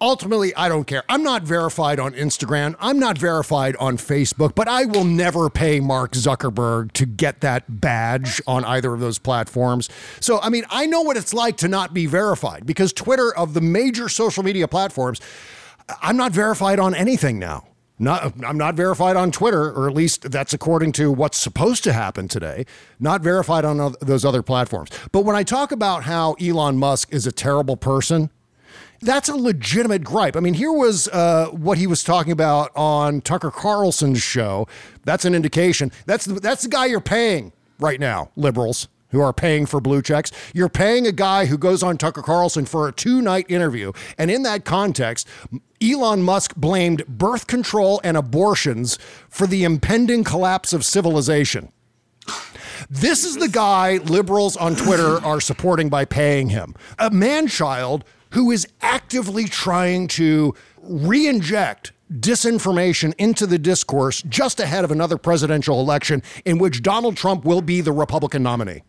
[0.00, 1.02] Ultimately, I don't care.
[1.08, 2.76] I'm not verified on Instagram.
[2.78, 7.80] I'm not verified on Facebook, but I will never pay Mark Zuckerberg to get that
[7.80, 9.88] badge on either of those platforms.
[10.20, 13.54] So, I mean, I know what it's like to not be verified because Twitter, of
[13.54, 15.20] the major social media platforms,
[16.00, 17.64] I'm not verified on anything now.
[17.98, 21.92] Not, I'm not verified on Twitter, or at least that's according to what's supposed to
[21.92, 22.64] happen today.
[23.00, 24.90] Not verified on those other platforms.
[25.10, 28.30] But when I talk about how Elon Musk is a terrible person,
[29.00, 30.36] that's a legitimate gripe.
[30.36, 34.66] I mean, here was uh, what he was talking about on Tucker Carlson's show.
[35.04, 35.92] That's an indication.
[36.06, 40.02] That's the, that's the guy you're paying right now, liberals who are paying for blue
[40.02, 40.30] checks.
[40.52, 43.92] You're paying a guy who goes on Tucker Carlson for a two night interview.
[44.18, 45.26] And in that context,
[45.82, 51.72] Elon Musk blamed birth control and abortions for the impending collapse of civilization.
[52.90, 56.74] This is the guy liberals on Twitter are supporting by paying him.
[56.98, 64.60] A man child who is actively trying to re inject disinformation into the discourse just
[64.60, 68.82] ahead of another presidential election in which Donald Trump will be the Republican nominee.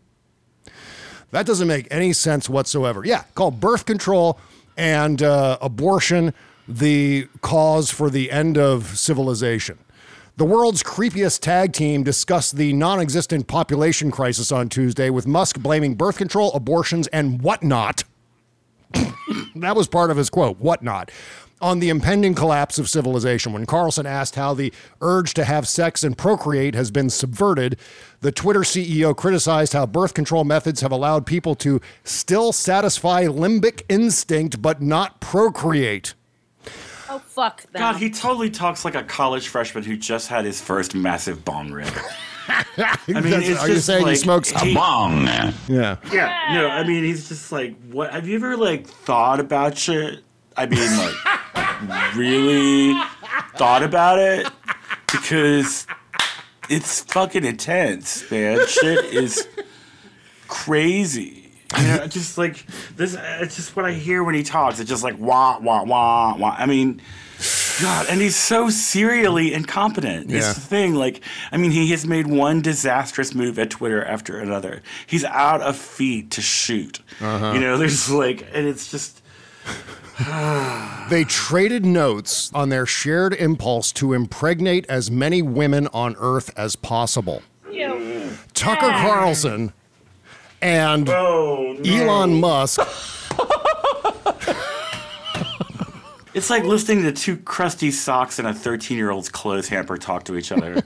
[1.30, 3.02] That doesn't make any sense whatsoever.
[3.04, 4.38] Yeah, called birth control
[4.76, 6.34] and uh, abortion
[6.66, 9.78] the cause for the end of civilization.
[10.36, 15.60] The world's creepiest tag team discussed the non existent population crisis on Tuesday, with Musk
[15.60, 18.04] blaming birth control, abortions, and whatnot.
[19.56, 21.10] that was part of his quote, whatnot,
[21.60, 23.52] on the impending collapse of civilization.
[23.52, 27.78] When Carlson asked how the urge to have sex and procreate has been subverted,
[28.20, 33.82] the Twitter CEO criticized how birth control methods have allowed people to still satisfy limbic
[33.88, 36.14] instinct but not procreate.
[37.08, 37.78] oh fuck that.
[37.78, 41.70] God, he totally talks like a college freshman who just had his first massive bong
[41.72, 41.92] rip.
[42.48, 42.64] I
[43.06, 45.26] mean, That's- it's are you just saying he smokes A bong.
[45.26, 45.96] Yeah.
[46.12, 48.12] Yeah, no, I mean, he's just like, what?
[48.12, 50.20] Have you ever like thought about shit?
[50.56, 53.00] I mean, like, really
[53.56, 54.46] thought about it
[55.12, 55.86] because
[56.68, 58.66] it's fucking intense, man.
[58.66, 59.46] Shit is
[60.48, 61.52] crazy.
[61.78, 63.16] You know, just like this.
[63.18, 64.80] It's just what I hear when he talks.
[64.80, 66.54] It's just like wah wah wah wah.
[66.58, 67.00] I mean.
[67.80, 70.30] God, and he's so serially incompetent.
[70.32, 70.94] It's the thing.
[70.94, 74.82] Like, I mean, he has made one disastrous move at Twitter after another.
[75.06, 77.00] He's out of feet to shoot.
[77.20, 77.52] Uh-huh.
[77.54, 79.22] You know, there's like, and it's just.
[81.10, 86.76] They traded notes on their shared impulse to impregnate as many women on Earth as
[86.76, 87.42] possible.
[88.54, 89.72] Tucker Carlson
[90.60, 92.80] and Oh, Elon Musk.
[96.32, 100.24] It's like listening to two crusty socks and a 13 year old's clothes hamper talk
[100.24, 100.82] to each other.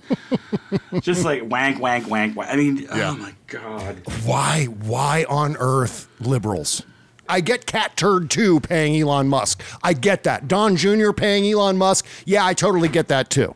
[1.01, 2.49] just like wank, wank, wank, wank.
[2.51, 3.11] I mean, Yeah.
[3.11, 4.03] oh my God.
[4.25, 4.65] Why?
[4.65, 6.83] Why on earth, liberals?
[7.29, 9.63] I get Cat Turd 2 paying Elon Musk.
[9.83, 10.49] I get that.
[10.49, 11.13] Don Jr.
[11.13, 12.07] paying Elon Musk.
[12.25, 13.55] Yeah, I totally get that too.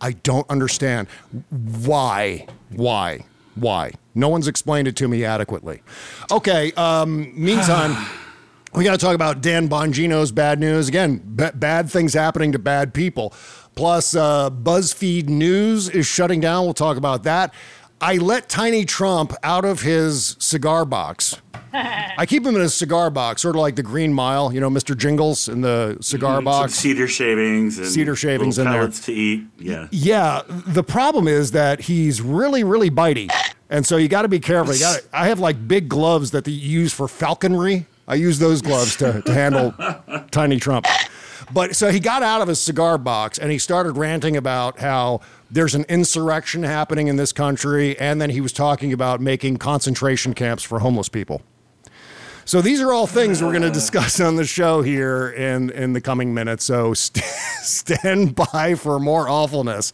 [0.00, 1.08] I don't understand
[1.50, 2.46] why.
[2.70, 3.24] Why?
[3.54, 3.92] Why?
[4.14, 5.82] No one's explained it to me adequately.
[6.30, 7.96] Okay, um, meantime,
[8.74, 10.88] we got to talk about Dan Bongino's bad news.
[10.88, 13.32] Again, b- bad things happening to bad people.
[13.74, 16.64] Plus, uh, BuzzFeed News is shutting down.
[16.64, 17.52] We'll talk about that.
[18.00, 21.40] I let Tiny Trump out of his cigar box.
[21.72, 24.68] I keep him in a cigar box, sort of like the Green Mile, you know,
[24.70, 24.96] Mr.
[24.96, 26.74] Jingles in the cigar Some box.
[26.74, 28.88] cedar shavings and Cedar shavings little in there.
[28.90, 29.44] to eat.
[29.58, 29.88] Yeah.
[29.90, 33.30] Yeah, the problem is that he's really, really bitey,
[33.70, 34.72] and so you got to be careful.
[34.74, 35.00] You got.
[35.12, 37.86] I have like big gloves that they use for falconry.
[38.08, 39.74] I use those gloves to, to handle
[40.30, 40.86] Tiny Trump.
[41.52, 45.20] But so he got out of his cigar box and he started ranting about how
[45.50, 50.34] there's an insurrection happening in this country, and then he was talking about making concentration
[50.34, 51.42] camps for homeless people.
[52.44, 55.92] So these are all things we're going to discuss on the show here in in
[55.94, 56.64] the coming minutes.
[56.64, 57.24] So st-
[57.62, 59.92] stand by for more awfulness.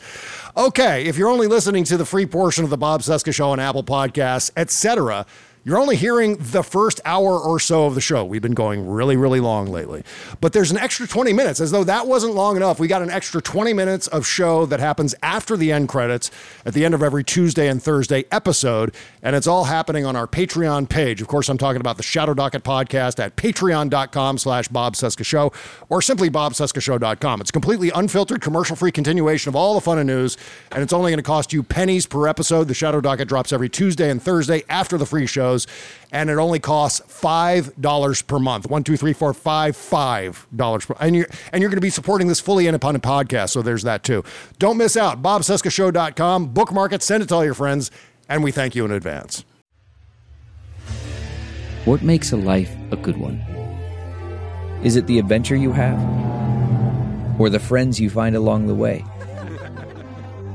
[0.55, 3.59] Okay, if you're only listening to the free portion of the Bob Cesca Show on
[3.59, 5.25] Apple Podcasts, etc.,
[5.65, 8.25] you're only hearing the first hour or so of the show.
[8.25, 10.03] We've been going really, really long lately.
[10.41, 11.61] But there's an extra 20 minutes.
[11.61, 14.81] As though that wasn't long enough, we got an extra 20 minutes of show that
[14.81, 16.31] happens after the end credits
[16.67, 18.93] at the end of every Tuesday and Thursday episode.
[19.23, 21.23] And it's all happening on our Patreon page.
[21.23, 25.53] Of course, I'm talking about the Shadow Docket podcast at patreon.com slash Bob Cesca Show
[25.89, 27.41] or simply bobcescashow.com.
[27.41, 30.37] It's completely unfiltered, commercial-free continuation of all the fun and news,
[30.73, 32.67] and it's only going to cost you pennies per episode.
[32.67, 35.67] The Shadow Docket drops every Tuesday and Thursday after the free shows,
[36.11, 38.69] and it only costs five dollars per month.
[38.69, 41.91] One, two, three, four, five, five dollars per, and you're and you're going to be
[41.91, 43.51] supporting this fully independent podcast.
[43.51, 44.25] So there's that too.
[44.59, 45.23] Don't miss out.
[45.23, 46.49] BobCescashow.com.
[46.49, 47.03] Bookmark it.
[47.03, 47.91] Send it to all your friends,
[48.29, 49.45] and we thank you in advance.
[51.85, 53.41] What makes a life a good one?
[54.85, 55.99] Is it the adventure you have?
[57.41, 59.05] Or the friends you find along the way?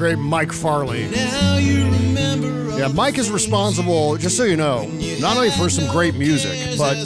[0.00, 1.10] Great Mike Farley.
[1.10, 4.86] Now you remember Yeah, Mike is responsible, just so you know,
[5.20, 6.96] not only for some great music, but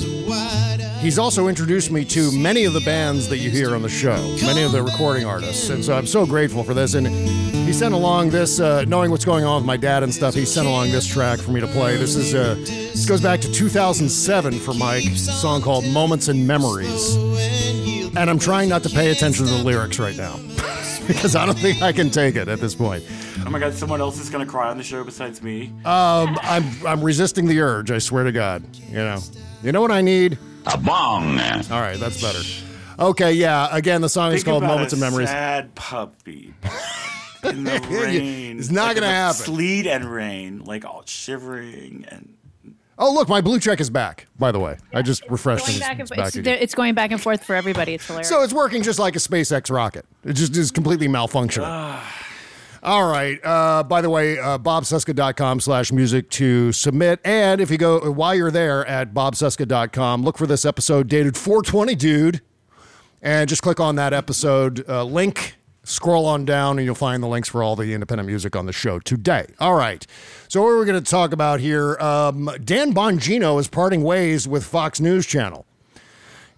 [1.01, 4.17] he's also introduced me to many of the bands that you hear on the show,
[4.45, 5.71] many of the recording artists.
[5.71, 6.95] And so I'm so grateful for this.
[6.95, 10.33] And he sent along this, uh, knowing what's going on with my dad and stuff,
[10.33, 11.97] he sent along this track for me to play.
[11.97, 16.47] This is uh, this goes back to 2007 for Mike, a song called Moments and
[16.47, 17.17] Memories.
[18.17, 20.39] And I'm trying not to pay attention to the lyrics right now
[21.09, 23.05] because I don't think I can take it at this point.
[23.47, 25.73] Oh my God, someone else is gonna cry on the show besides me.
[25.85, 27.91] Um, I'm I'm resisting the urge.
[27.91, 28.65] I swear to God.
[28.89, 29.19] You know,
[29.63, 30.39] you know what I need?
[30.67, 31.39] A bong.
[31.41, 32.41] All right, that's better.
[32.99, 33.69] Okay, yeah.
[33.71, 36.55] Again, the song is called about "Moments a and Memories." Sad puppy.
[37.45, 38.59] in the rain.
[38.59, 39.45] It's not Like gonna happen.
[39.45, 42.34] Sleet and rain, like all shivering and.
[42.99, 44.27] Oh, look, my blue check is back.
[44.39, 45.81] By the way, I just refreshed Going it.
[45.81, 47.95] back and It's back It's, it's going back and forth for everybody.
[47.95, 48.29] It's hilarious.
[48.29, 50.07] So it's working just like a SpaceX rocket.
[50.25, 52.01] It just is completely malfunctioning.
[52.85, 53.41] All right.
[53.43, 57.19] Uh, by the way, uh, bobcesca.com slash music to submit.
[57.25, 61.95] And if you go, while you're there at bobcesca.com, look for this episode dated 420,
[61.95, 62.41] dude.
[63.23, 67.29] And just click on that episode uh, link, scroll on down, and you'll find the
[67.29, 69.47] links for all the independent music on the show today.
[69.61, 70.07] All right.
[70.49, 74.49] So, what are we're going to talk about here um, Dan Bongino is parting ways
[74.49, 75.67] with Fox News Channel.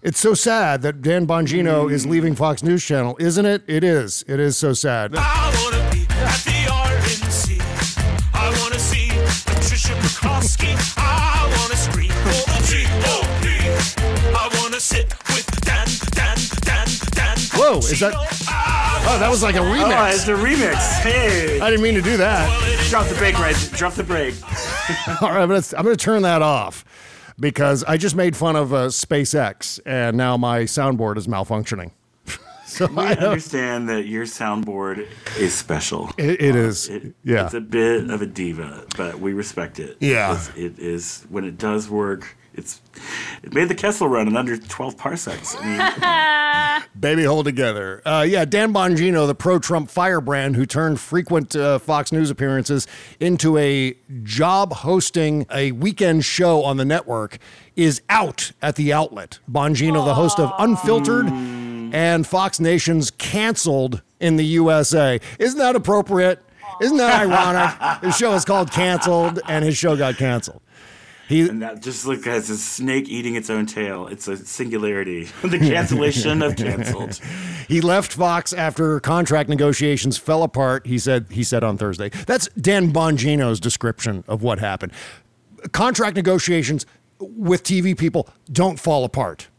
[0.03, 3.63] It's so sad that Dan Bongino is leaving Fox News Channel, isn't it?
[3.67, 4.23] It is.
[4.27, 5.15] It is so sad.
[5.17, 7.59] I wanna be at the RNC.
[8.33, 9.09] I wanna see
[9.45, 10.75] Patricia Bukowski.
[10.97, 13.47] I wanna scream for the G.O.P.
[14.33, 17.37] I wanna sit with Dan, Dan, Dan, Dan.
[17.55, 18.36] Whoa, is that?
[19.09, 19.97] Oh, that was like a remix.
[19.97, 20.75] Oh, it's a remix.
[21.01, 21.61] Hey.
[21.61, 22.87] I didn't mean to do that.
[22.89, 23.55] Drop the brake, Red.
[23.71, 24.35] Drop the brake.
[25.21, 26.83] All right, I'm gonna, I'm gonna turn that off
[27.39, 31.91] because I just made fun of uh, SpaceX and now my soundboard is malfunctioning.
[32.65, 35.07] so We I understand that your soundboard
[35.39, 36.11] is special.
[36.17, 36.89] It- it is.
[36.89, 37.45] It- Yeah.
[37.45, 39.95] It's a bit of a diva, but we respect it.
[40.01, 40.37] Yeah.
[40.57, 42.81] It is, when it does work, it's
[43.43, 45.55] it made the Kessel run in under 12 parsecs.
[45.57, 48.01] I mean, baby, hold together.
[48.05, 52.87] Uh, yeah, Dan Bongino, the pro-Trump firebrand who turned frequent uh, Fox News appearances
[53.19, 57.37] into a job hosting a weekend show on the network,
[57.75, 59.39] is out at the outlet.
[59.49, 61.27] Bongino, the host of Unfiltered
[61.93, 65.19] and Fox Nation's Canceled in the USA.
[65.39, 66.43] Isn't that appropriate?
[66.81, 68.01] Isn't that ironic?
[68.03, 70.61] his show is called Canceled, and his show got canceled.
[71.27, 74.07] He and that just like as a snake eating its own tail.
[74.07, 75.25] It's a singularity.
[75.43, 77.19] the cancellation of canceled.
[77.67, 80.87] He left Fox after contract negotiations fell apart.
[80.87, 82.07] He said he said on Thursday.
[82.25, 84.93] That's Dan Bongino's description of what happened.
[85.73, 86.85] Contract negotiations
[87.19, 89.49] with TV people don't fall apart.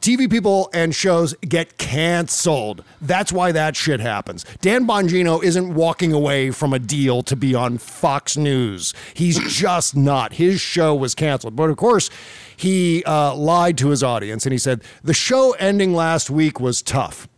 [0.00, 2.84] TV people and shows get canceled.
[3.00, 4.44] That's why that shit happens.
[4.60, 8.94] Dan Bongino isn't walking away from a deal to be on Fox News.
[9.14, 10.34] He's just not.
[10.34, 11.56] His show was canceled.
[11.56, 12.10] But of course,
[12.56, 16.82] he uh, lied to his audience and he said, The show ending last week was
[16.82, 17.28] tough.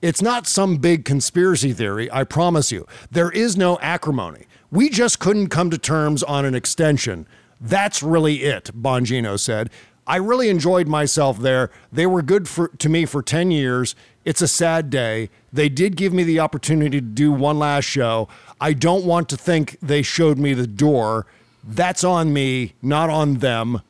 [0.00, 2.86] It's not some big conspiracy theory, I promise you.
[3.10, 4.46] There is no acrimony.
[4.70, 7.26] We just couldn't come to terms on an extension.
[7.60, 9.70] That's really it, Bongino said.
[10.06, 11.70] I really enjoyed myself there.
[11.92, 13.94] They were good for, to me for 10 years.
[14.24, 15.30] It's a sad day.
[15.52, 18.28] They did give me the opportunity to do one last show.
[18.60, 21.26] I don't want to think they showed me the door.
[21.64, 23.82] That's on me, not on them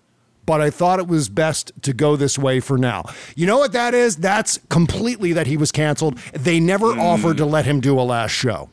[0.44, 3.04] but I thought it was best to go this way for now.
[3.36, 4.16] You know what that is?
[4.16, 6.18] That's completely that he was canceled.
[6.32, 7.00] They never hmm.
[7.00, 8.70] offered to let him do a last show.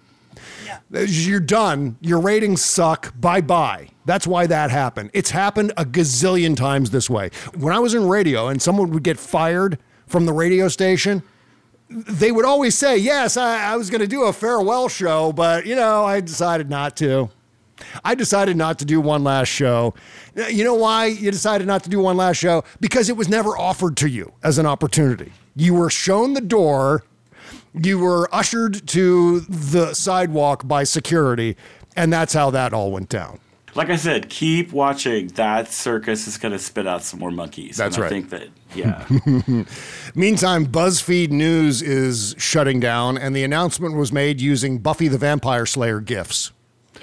[0.91, 1.97] You're done.
[2.01, 3.13] Your ratings suck.
[3.19, 3.89] Bye bye.
[4.05, 5.11] That's why that happened.
[5.13, 7.29] It's happened a gazillion times this way.
[7.55, 9.77] When I was in radio and someone would get fired
[10.07, 11.21] from the radio station,
[11.89, 15.65] they would always say, Yes, I, I was going to do a farewell show, but,
[15.65, 17.29] you know, I decided not to.
[18.03, 19.93] I decided not to do one last show.
[20.37, 22.63] Uh, you know why you decided not to do one last show?
[22.81, 25.31] Because it was never offered to you as an opportunity.
[25.55, 27.03] You were shown the door,
[27.73, 31.55] you were ushered to the sidewalk by security,
[31.95, 33.39] and that's how that all went down.
[33.75, 35.27] Like I said, keep watching.
[35.29, 37.77] That circus is going to spit out some more monkeys.
[37.77, 38.07] That's and right.
[38.07, 39.65] I think that, yeah.
[40.15, 45.65] Meantime, BuzzFeed News is shutting down, and the announcement was made using Buffy the Vampire
[45.65, 46.51] Slayer GIFs.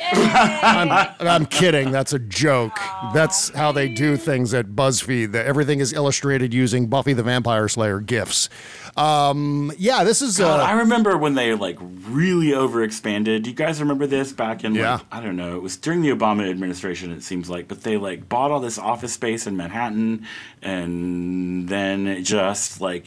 [0.02, 1.90] I'm, I'm kidding.
[1.90, 2.76] That's a joke.
[3.14, 5.32] That's how they do things at BuzzFeed.
[5.32, 8.48] That everything is illustrated using Buffy the Vampire Slayer GIFs.
[8.97, 10.38] Um, yeah, this is.
[10.38, 13.42] God, uh, I remember when they like really overexpanded.
[13.42, 14.92] Do you guys remember this back in Yeah.
[14.94, 17.97] like I don't know, it was during the Obama administration it seems like, but they
[17.99, 20.26] like bought all this office space in Manhattan
[20.62, 23.07] and then it just like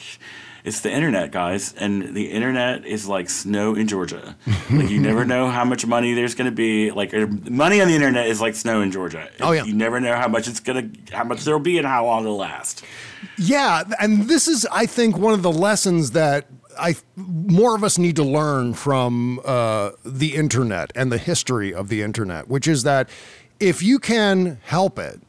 [0.63, 4.35] it's the internet, guys, and the internet is like snow in Georgia.
[4.71, 6.91] like you never know how much money there's going to be.
[6.91, 9.29] Like er, money on the internet is like snow in Georgia.
[9.39, 9.63] Oh, yeah.
[9.63, 12.37] you never know how much it's gonna, how much there'll be, and how long it'll
[12.37, 12.83] last.
[13.37, 16.47] Yeah, and this is, I think, one of the lessons that
[16.77, 21.89] I more of us need to learn from uh, the internet and the history of
[21.89, 23.09] the internet, which is that
[23.59, 25.21] if you can help it,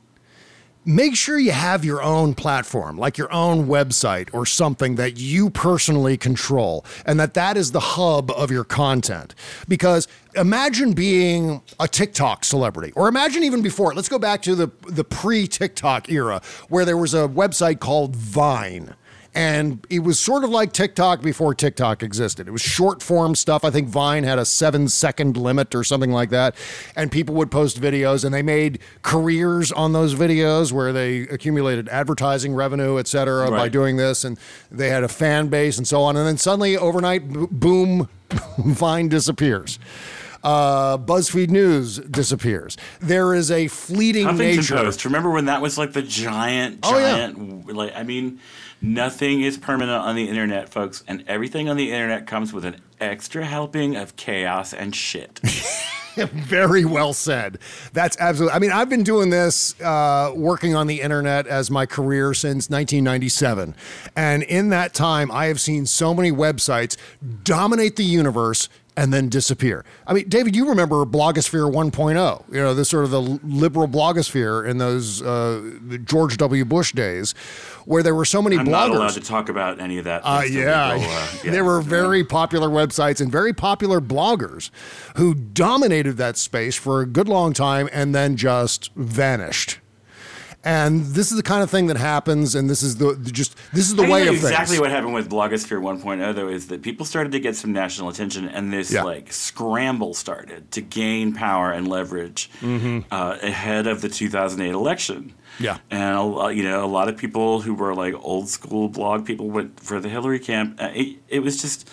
[0.84, 5.50] make sure you have your own platform like your own website or something that you
[5.50, 9.34] personally control and that that is the hub of your content.
[9.68, 14.70] Because imagine being a TikTok celebrity or imagine even before let's go back to the
[14.86, 18.94] the pre-TikTok era where there was a website called Vine
[19.34, 22.48] and it was sort of like TikTok before TikTok existed.
[22.48, 23.64] It was short form stuff.
[23.64, 26.56] I think Vine had a seven second limit or something like that.
[26.96, 31.88] And people would post videos and they made careers on those videos where they accumulated
[31.90, 34.24] advertising revenue, et cetera, by doing this.
[34.24, 34.36] And
[34.70, 36.16] they had a fan base and so on.
[36.16, 38.08] And then suddenly, overnight, b- boom,
[38.58, 39.78] Vine disappears.
[40.42, 42.78] Uh, BuzzFeed News disappears.
[43.00, 44.76] There is a fleeting Huffington nature.
[44.76, 45.04] Post.
[45.04, 47.28] Remember when that was like the giant, Oh, yeah.
[47.72, 48.40] Like I mean,
[48.80, 52.80] nothing is permanent on the internet, folks, and everything on the internet comes with an
[53.00, 55.40] extra helping of chaos and shit.
[56.16, 57.58] Very well said.
[57.92, 58.54] That's absolutely.
[58.54, 62.68] I mean, I've been doing this, uh, working on the internet as my career since
[62.68, 63.74] 1997,
[64.16, 66.96] and in that time, I have seen so many websites
[67.44, 69.84] dominate the universe and then disappear.
[70.06, 72.52] I mean, David, you remember Blogosphere 1.0?
[72.52, 76.64] You know, this sort of the liberal blogosphere in those uh, George W.
[76.64, 77.32] Bush days,
[77.84, 78.70] where there were so many I'm bloggers.
[78.70, 80.22] not allowed to talk about any of that.
[80.24, 80.94] Uh, yeah.
[80.94, 81.50] illegal, uh, yeah.
[81.50, 84.70] there were very popular websites and very popular bloggers
[85.16, 89.79] who dominated that space for a good long time and then just vanished.
[90.62, 93.56] And this is the kind of thing that happens, and this is the the just
[93.72, 94.80] this is the I way of exactly things.
[94.82, 98.46] what happened with Blogosphere 1.0 though is that people started to get some national attention,
[98.46, 99.04] and this Yeah.
[99.04, 103.04] like scramble started to gain power and leverage Mhm.
[103.10, 105.32] uh, ahead of the 2008 election.
[105.58, 105.78] Yeah.
[105.90, 109.48] And a, you know, a lot of people who were like old school blog people
[109.48, 110.78] went for the Hillary camp.
[110.78, 111.88] Uh, it, it was just,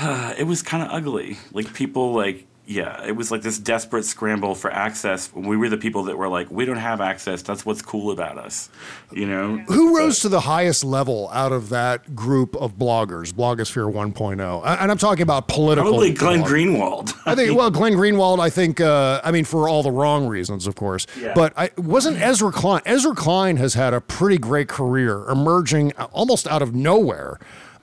[0.38, 1.38] it was kind of ugly.
[1.52, 2.46] Like people like.
[2.70, 5.32] Yeah, it was like this desperate scramble for access.
[5.34, 7.42] We were the people that were like, we don't have access.
[7.42, 8.70] That's what's cool about us,
[9.10, 9.56] you know.
[9.66, 14.62] Who rose to the highest level out of that group of bloggers, Blogosphere 1.0?
[14.64, 15.90] And I'm talking about political.
[15.90, 17.14] Probably Glenn blog- Greenwald.
[17.26, 20.68] I think, well, Glenn Greenwald, I think, uh, I mean, for all the wrong reasons,
[20.68, 21.08] of course.
[21.20, 21.32] Yeah.
[21.34, 22.82] But I wasn't Ezra Klein.
[22.86, 27.40] Ezra Klein has had a pretty great career emerging almost out of nowhere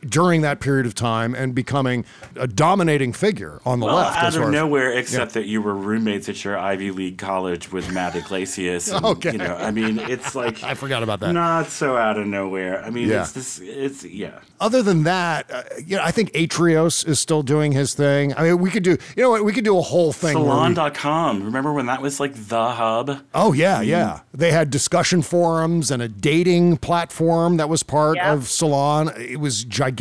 [0.10, 2.06] during that period of time and becoming
[2.36, 4.18] a dominating figure on the well, left.
[4.18, 7.18] out as far of as- nowhere, except that you were roommates at your Ivy League
[7.18, 8.90] college with Matt Yglesias.
[8.92, 9.32] and, Okay.
[9.34, 11.32] You know, I mean, it's like I forgot about that.
[11.34, 12.84] Not so out of nowhere.
[12.84, 13.22] I mean, Yeah.
[13.22, 13.60] it's this.
[13.60, 14.40] It's yeah.
[14.60, 18.34] Other than that, uh, you know, I think Atrios is still doing his thing.
[18.36, 20.34] I mean, we could do, you know what, we could do a whole thing.
[20.36, 21.44] where we- Salon.com.
[21.44, 23.20] Remember when that was like the hub?
[23.36, 24.22] Oh yeah, yeah.
[24.34, 28.34] They had discussion forums and a dating platform that was part Yeah.
[28.34, 29.10] of Salon.
[29.18, 29.97] It was gigantic.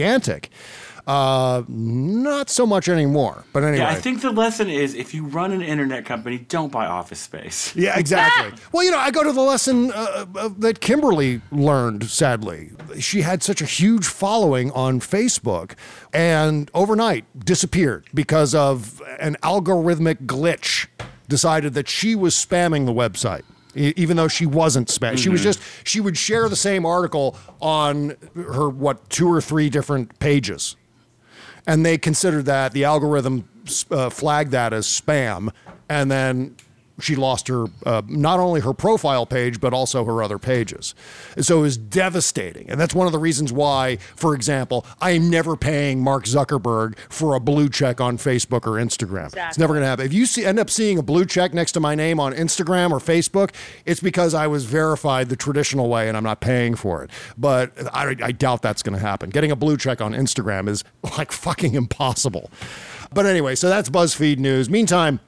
[1.06, 3.44] Uh, not so much anymore.
[3.52, 3.78] But anyway.
[3.84, 7.20] Yeah, I think the lesson is if you run an internet company, don't buy office
[7.20, 7.74] space.
[7.86, 8.58] Yeah, exactly.
[8.72, 12.70] well, you know, I go to the lesson uh, uh, that Kimberly learned, sadly.
[12.98, 15.74] She had such a huge following on Facebook
[16.12, 20.86] and overnight disappeared because of an algorithmic glitch,
[21.28, 23.42] decided that she was spamming the website.
[23.76, 25.44] Even though she wasn't spam, she was Mhm.
[25.44, 30.76] just she would share the same article on her what two or three different pages,
[31.66, 33.44] and they considered that the algorithm
[33.90, 35.50] uh, flagged that as spam,
[35.88, 36.54] and then
[37.00, 40.94] she lost her uh, not only her profile page but also her other pages.
[41.36, 45.10] And so it was devastating, and that's one of the reasons why, for example, I
[45.10, 49.34] am never paying Mark Zuckerberg for a blue check on Facebook or Instagram.
[49.48, 50.06] It's never going to happen.
[50.06, 52.90] If you see, end up seeing a blue check next to my name on Instagram
[52.90, 53.50] or Facebook,
[53.84, 57.10] it's because I was verified the traditional way and I'm not paying for it.
[57.36, 59.30] But I, I doubt that's going to happen.
[59.30, 60.84] Getting a blue check on Instagram is
[61.16, 62.50] like fucking impossible.
[63.12, 64.68] But anyway, so that's BuzzFeed news.
[64.68, 65.20] Meantime,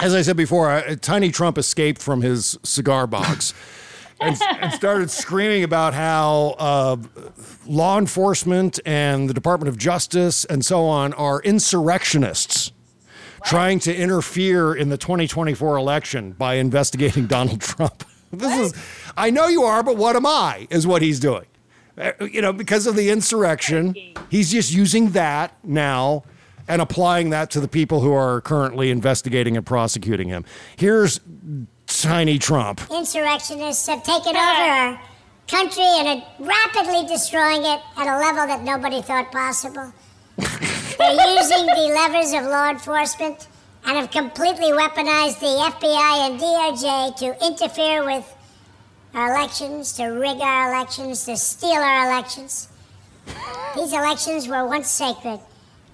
[0.00, 3.54] as I said before, uh, Tiny Trump escaped from his cigar box
[4.20, 6.96] and, and started screaming about how uh,
[7.66, 12.72] law enforcement and the Department of Justice and so on are insurrectionists.
[13.44, 18.04] Trying to interfere in the 2024 election by investigating Donald Trump.
[18.32, 18.82] This is,
[19.16, 20.66] I know you are, but what am I?
[20.70, 21.46] Is what he's doing.
[21.96, 23.94] Uh, You know, because of the insurrection,
[24.28, 26.24] he's just using that now
[26.68, 30.44] and applying that to the people who are currently investigating and prosecuting him.
[30.76, 31.20] Here's
[31.86, 32.82] Tiny Trump.
[32.90, 35.00] Insurrectionists have taken over our
[35.48, 39.92] country and are rapidly destroying it at a level that nobody thought possible.
[40.36, 43.48] They're using the levers of law enforcement
[43.86, 48.34] and have completely weaponized the FBI and DOJ to interfere with
[49.14, 52.68] our elections, to rig our elections, to steal our elections.
[53.74, 55.40] These elections were once sacred.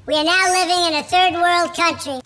[0.06, 2.20] We are now living in a third world country.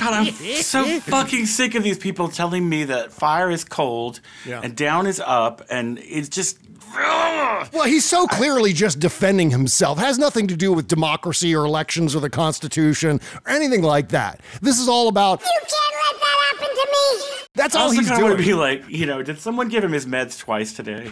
[0.00, 4.60] God, I'm so fucking sick of these people telling me that fire is cold Yeah.
[4.62, 6.58] and down is up, and it's just.
[6.94, 9.98] Well, he's so clearly just defending himself.
[9.98, 14.08] It has nothing to do with democracy or elections or the Constitution or anything like
[14.10, 14.40] that.
[14.62, 15.42] This is all about.
[15.42, 15.72] You can't
[16.14, 17.46] let that happen to me.
[17.54, 18.46] That's I all also he's kinda wanna doing.
[18.48, 21.10] be like, you know, did someone give him his meds twice today?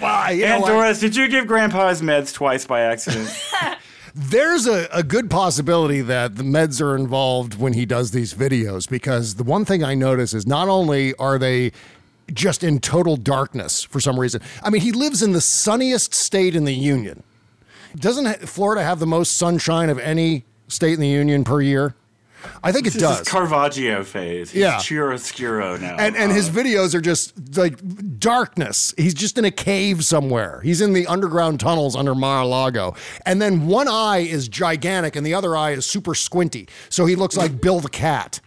[0.00, 0.64] well, you and?
[0.64, 3.28] Doris, did you give Grandpa his meds twice by accident?
[4.14, 8.88] There's a, a good possibility that the meds are involved when he does these videos
[8.88, 11.72] because the one thing I notice is not only are they
[12.32, 14.42] just in total darkness for some reason.
[14.62, 17.22] I mean, he lives in the sunniest state in the union.
[17.96, 21.94] Doesn't Florida have the most sunshine of any state in the union per year?
[22.62, 23.18] I think This it does.
[23.20, 24.50] his Caravaggio phase.
[24.50, 24.76] He's Yeah.
[24.76, 25.96] chiaroscuro now.
[25.98, 27.78] and and his Uh, videos are just like
[28.18, 28.94] darkness.
[28.96, 30.60] He's just in a cave somewhere.
[30.62, 32.94] He's in the underground tunnels under Mar-a-Lago,
[33.26, 36.68] and then one eye is gigantic and the other eye is super squinty.
[36.88, 38.40] So he looks like Bill the cat.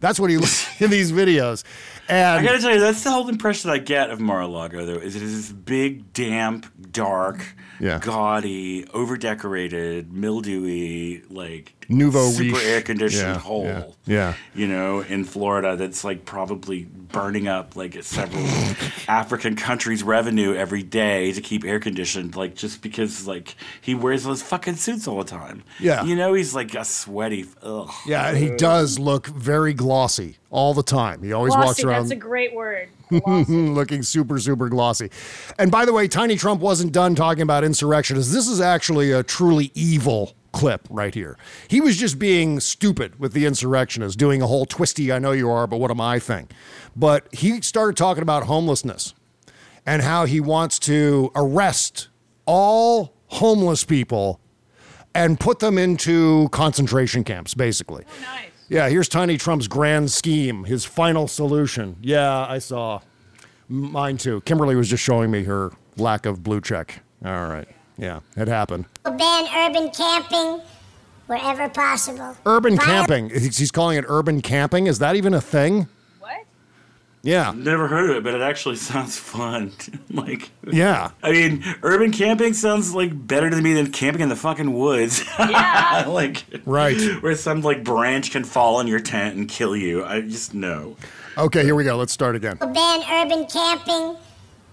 [0.00, 1.64] That's what he looks in these videos.
[2.08, 5.14] And I gotta tell you, that's the whole impression I get of Mar-a-Lago, though, is
[5.16, 7.44] it is this big, damp, dark,
[7.80, 7.98] Yeah.
[7.98, 12.64] gaudy, over-decorated, mildewy, like Nouveau super riche.
[12.66, 13.64] air-conditioned Yeah, hole.
[13.64, 14.34] yeah, yeah.
[14.54, 18.44] You know, in Florida, that's like probably burning up like several
[19.08, 24.24] African countries' revenue every day to keep air conditioned, like just because like he wears
[24.24, 25.62] those fucking suits all the time.
[25.78, 26.04] Yeah.
[26.04, 27.46] you know, he's like a sweaty.
[27.62, 27.90] Ugh.
[28.06, 31.22] yeah, and he does look very glossy all the time.
[31.22, 32.88] He always walks around that's a great word.
[33.26, 35.10] looking super, super glossy.
[35.58, 38.32] And by the way, Tiny Trump wasn't done talking about insurrectionists.
[38.32, 41.36] This is actually a truly evil clip right here.
[41.68, 45.50] He was just being stupid with the insurrectionists, doing a whole twisty, I know you
[45.50, 46.48] are, but what am I thing.
[46.96, 49.14] But he started talking about homelessness
[49.86, 52.08] and how he wants to arrest
[52.44, 54.40] all homeless people
[55.14, 58.04] and put them into concentration camps, basically.
[58.06, 58.38] Oh,
[58.68, 61.96] Yeah, here's Tiny Trump's grand scheme, his final solution.
[62.02, 63.00] Yeah, I saw.
[63.68, 64.40] Mine too.
[64.42, 67.02] Kimberly was just showing me her lack of blue check.
[67.24, 67.68] All right.
[67.98, 68.86] Yeah, it happened.
[69.04, 70.60] We'll Ban urban camping
[71.26, 72.36] wherever possible.
[72.46, 73.30] Urban Viol- camping.
[73.30, 74.86] He's calling it urban camping.
[74.86, 75.88] Is that even a thing?
[77.22, 77.28] What?
[77.30, 77.52] Yeah.
[77.56, 79.72] Never heard of it, but it actually sounds fun.
[80.10, 81.10] like, Yeah.
[81.22, 85.24] I mean, urban camping sounds like better to me than camping in the fucking woods.
[85.38, 86.04] Yeah.
[86.08, 87.00] like, Right.
[87.22, 90.04] Where some like branch can fall on your tent and kill you.
[90.04, 90.96] I just know.
[91.36, 91.96] Okay, here we go.
[91.96, 92.56] Let's start again.
[92.58, 94.16] Ban urban camping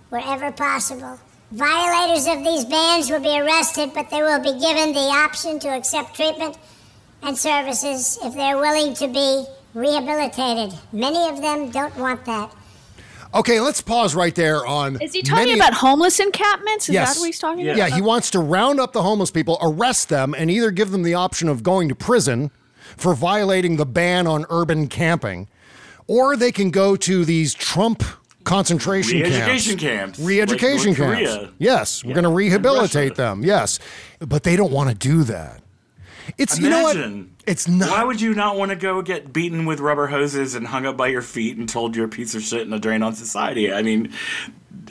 [0.10, 1.20] wherever possible.
[1.52, 5.70] Violators of these bans will be arrested, but they will be given the option to
[5.70, 6.58] accept treatment
[7.22, 10.78] and services if they're willing to be rehabilitated.
[10.92, 12.52] Many of them don't want that.
[13.34, 15.00] Okay, let's pause right there on.
[15.02, 16.88] Is he talking many- about homeless encampments?
[16.88, 17.14] Is yes.
[17.14, 17.74] that what he's talking yeah.
[17.74, 17.90] about?
[17.90, 21.04] Yeah, he wants to round up the homeless people, arrest them, and either give them
[21.04, 22.50] the option of going to prison
[22.96, 25.50] for violating the ban on urban camping,
[26.08, 28.04] or they can go to these Trump
[28.46, 29.36] concentration camps.
[29.36, 31.34] Re-education camps, Re-education like North camps.
[31.36, 31.52] Korea.
[31.58, 33.44] Yes, we're Yeah, going to rehabilitate them.
[33.44, 33.80] Yes,
[34.20, 35.62] but they don't want to do that.
[36.38, 36.96] It's you know what?
[36.96, 37.36] Imagine.
[37.46, 37.90] It's not.
[37.90, 40.98] Why would you not want to go get beaten with rubber hoses and hung up
[40.98, 43.72] by your feet and told you're a piece of shit and a drain on society?
[43.72, 44.12] I mean,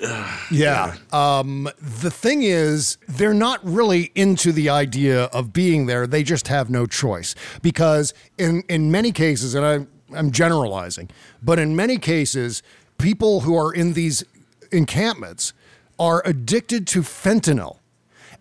[0.51, 0.97] Yeah.
[1.13, 6.07] Um, the thing is, they're not really into the idea of being there.
[6.07, 11.11] They just have no choice because in in many cases, and I'm I'm generalizing,
[11.43, 12.63] but in many cases,
[12.99, 14.25] people who are in these
[14.71, 15.53] encampments
[15.99, 17.79] are addicted to fentanyl,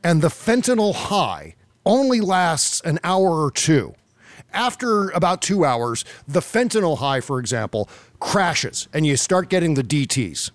[0.04, 1.56] and the fentanyl high
[1.86, 3.94] only lasts an hour or two.
[4.52, 9.84] After about two hours, the fentanyl high, for example, crashes and you start getting the
[9.84, 10.52] DTs.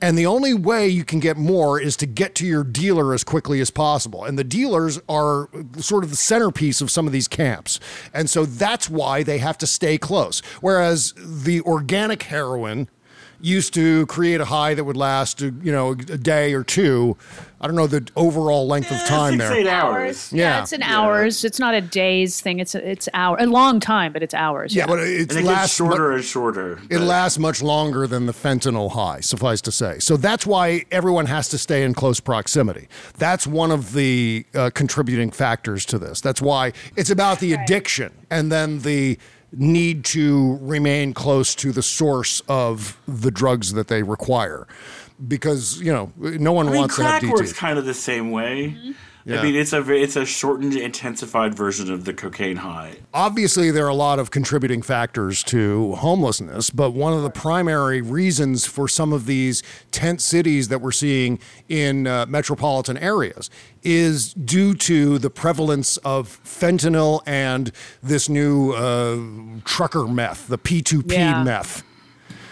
[0.00, 3.24] And the only way you can get more is to get to your dealer as
[3.24, 4.24] quickly as possible.
[4.24, 5.48] And the dealers are
[5.78, 7.80] sort of the centerpiece of some of these camps.
[8.12, 10.40] And so that's why they have to stay close.
[10.60, 12.88] Whereas the organic heroin
[13.40, 17.16] used to create a high that would last, uh, you know, a day or two.
[17.58, 19.52] I don't know the overall length of time six, there.
[19.58, 20.30] eight hours.
[20.32, 20.62] Yeah, Yeah.
[20.62, 21.42] it's an hours.
[21.42, 22.58] It's not a days thing.
[22.60, 24.74] It's a, it's hour a long time, but it's hours.
[24.76, 26.78] Yeah, but it and it lasts gets shorter mu- and shorter.
[26.90, 29.98] It lasts much longer than the fentanyl high, suffice to say.
[30.00, 32.88] So that's why everyone has to stay in close proximity.
[33.16, 36.20] That's one of the uh, contributing factors to this.
[36.20, 39.18] That's why it's about the addiction and then the
[39.56, 44.66] need to remain close to the source of the drugs that they require.
[45.26, 47.94] Because, you know, no one I mean, wants to have crack works kind of the
[47.94, 48.76] same way.
[48.76, 48.92] Mm-hmm.
[49.28, 49.40] Yeah.
[49.40, 52.94] I mean, it's a it's a shortened, intensified version of the cocaine high.
[53.12, 58.00] Obviously, there are a lot of contributing factors to homelessness, but one of the primary
[58.00, 63.50] reasons for some of these tent cities that we're seeing in uh, metropolitan areas
[63.82, 69.16] is due to the prevalence of fentanyl and this new uh,
[69.64, 71.42] trucker meth, the P2P Yeah.
[71.42, 71.82] meth.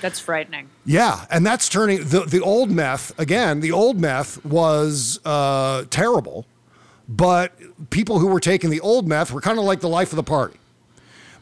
[0.00, 0.68] That's frightening.
[0.84, 3.60] Yeah, and that's turning the the old meth again.
[3.60, 6.44] The old meth was uh, terrible,
[7.08, 7.52] but
[7.90, 10.22] people who were taking the old meth were kind of like the life of the
[10.22, 10.58] party.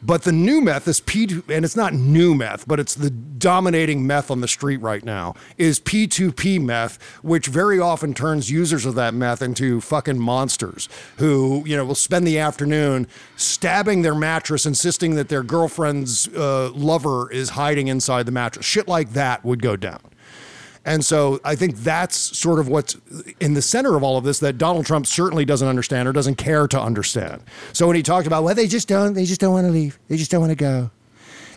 [0.05, 4.05] But the new meth, is P, and it's not new meth, but it's the dominating
[4.05, 8.95] meth on the street right now, is P2P meth, which very often turns users of
[8.95, 10.89] that meth into fucking monsters
[11.19, 13.07] who, you know, will spend the afternoon
[13.37, 18.65] stabbing their mattress, insisting that their girlfriend's uh, lover is hiding inside the mattress.
[18.65, 20.01] Shit like that would go down.
[20.85, 22.97] And so I think that's sort of what's
[23.39, 26.35] in the center of all of this that Donald Trump certainly doesn't understand or doesn't
[26.35, 27.41] care to understand.
[27.71, 29.97] So when he talked about, well, they just don't, they just don't want to leave.
[30.09, 30.91] They just don't want to go.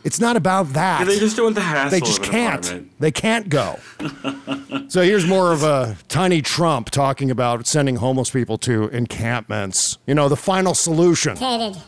[0.04, 1.00] It's not about that.
[1.00, 2.64] Yeah, they just don't want the hassle They just of can't.
[2.64, 2.92] apartment.
[3.00, 3.80] They can't go.
[4.88, 9.98] so here's more of a tiny Trump talking about sending homeless people to encampments.
[10.06, 11.36] You know, the final solution.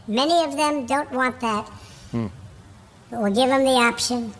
[0.09, 1.69] Many of them don't want that,
[2.11, 2.27] Hmm.
[3.09, 4.35] but we'll give them the option.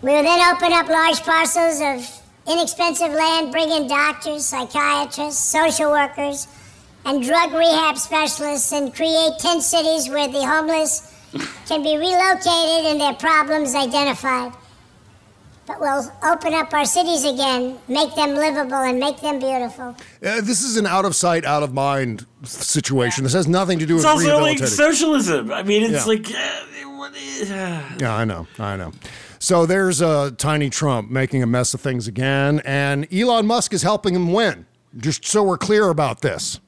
[0.00, 5.90] We will then open up large parcels of inexpensive land, bring in doctors, psychiatrists, social
[5.90, 6.46] workers,
[7.04, 11.14] and drug rehab specialists, and create 10 cities where the homeless
[11.66, 14.52] can be relocated and their problems identified.
[15.66, 19.94] But we'll open up our cities again, make them livable, and make them beautiful.
[20.24, 23.24] Uh, this is an out of sight, out of mind situation.
[23.24, 25.52] This has nothing to do It's with also like socialism.
[25.52, 26.12] I mean, it's Yeah.
[26.12, 26.30] like.
[26.30, 28.46] Uh, what is- uh, Yeah, I know.
[28.58, 28.92] I know.
[29.38, 33.82] So there's uh, Tiny Trump making a mess of things again, and Elon Musk is
[33.82, 34.66] helping him win.
[34.96, 36.60] Just so we're clear about this.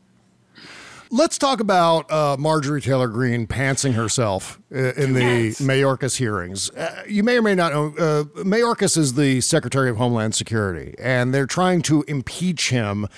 [1.13, 5.61] Let's talk about uh, Marjorie Taylor Greene pantsing herself uh, in the Yes.
[5.61, 6.71] Mayorkas hearings.
[6.71, 10.95] Uh, you may or may not know, uh, Mayorkas is the Secretary of Homeland Security,
[11.01, 13.09] and they're trying to impeach him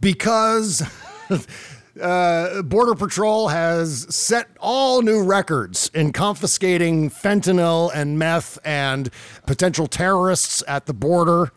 [0.00, 0.84] because
[2.00, 9.10] uh, Border Patrol has set all new records in confiscating fentanyl and meth and
[9.46, 11.52] potential terrorists at the border.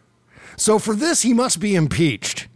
[0.58, 2.48] So for this, he must be impeached.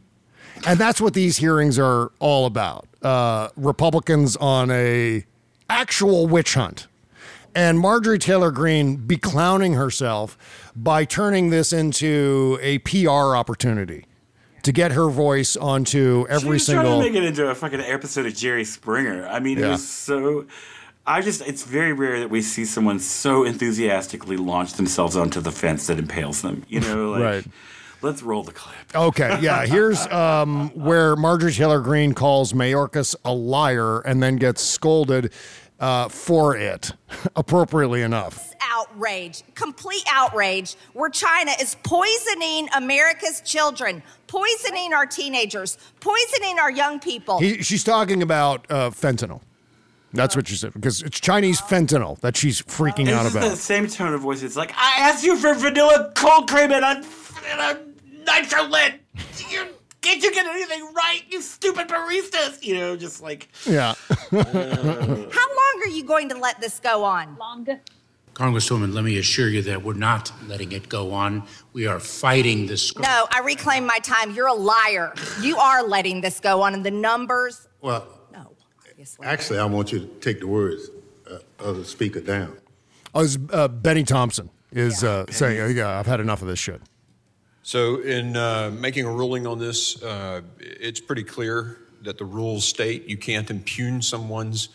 [0.66, 2.88] And that's what these hearings are all about.
[3.02, 5.26] Uh, Republicans on a
[5.70, 6.88] actual witch hunt.
[7.56, 10.38] And Marjorie Taylor Greene beclowning herself
[10.76, 14.06] by turning this into a PR opportunity
[14.68, 17.00] to get her voice onto every She was trying single.
[17.02, 19.26] to make it into a fucking episode of Jerry Springer.
[19.28, 20.46] I mean, it was so.
[21.06, 25.52] I just, it's very rare that we see someone so enthusiastically launch themselves onto the
[25.54, 26.66] fence that impales them.
[26.68, 27.46] You know, like, Right.
[28.02, 28.76] let's roll the clip.
[28.94, 29.66] Okay, yeah.
[29.68, 35.32] Here's um, where Marjorie Taylor Greene calls Mayorkas a liar and then gets scolded
[35.80, 36.92] uh, for it,
[37.36, 38.54] appropriately enough.
[38.62, 47.00] outrage, complete outrage, where China is poisoning America's children, poisoning our teenagers, poisoning our young
[47.00, 47.40] people.
[47.40, 49.42] He, she's talking about uh, fentanyl.
[50.14, 53.52] That's what she said because it's Chinese fentanyl that she's freaking out about.
[53.52, 54.42] The same tone of voice.
[54.42, 57.04] It's like, I asked you for vanilla cold cream and a,
[57.52, 57.80] and a
[58.26, 59.02] nitro lit.
[59.50, 59.68] You,
[60.02, 62.64] can't you get anything right, you stupid baristas?
[62.64, 63.50] You know, just like.
[63.66, 63.96] Yeah.
[64.32, 65.57] How long
[65.88, 67.38] are you going to let this go on?
[67.38, 67.80] Longer.
[68.34, 71.48] Congresswoman, let me assure you that we're not letting it go on.
[71.74, 72.96] We are fighting this.
[72.98, 74.32] No, I reclaim my time.
[74.36, 75.14] You're a liar.
[75.42, 77.68] You are letting this go on, and the numbers.
[77.82, 78.52] Well, no,
[78.88, 79.26] obviously.
[79.26, 80.90] actually, I want you to take the words
[81.32, 82.56] uh, of the speaker down.
[83.16, 86.82] Oh, it's, uh, Bennie Thompson is uh, saying, "Yeah, I've had enough of this shit."
[87.64, 92.66] So, in uh, making a ruling on this, uh, it's pretty clear that the rules
[92.66, 94.70] state you can't impugn someone's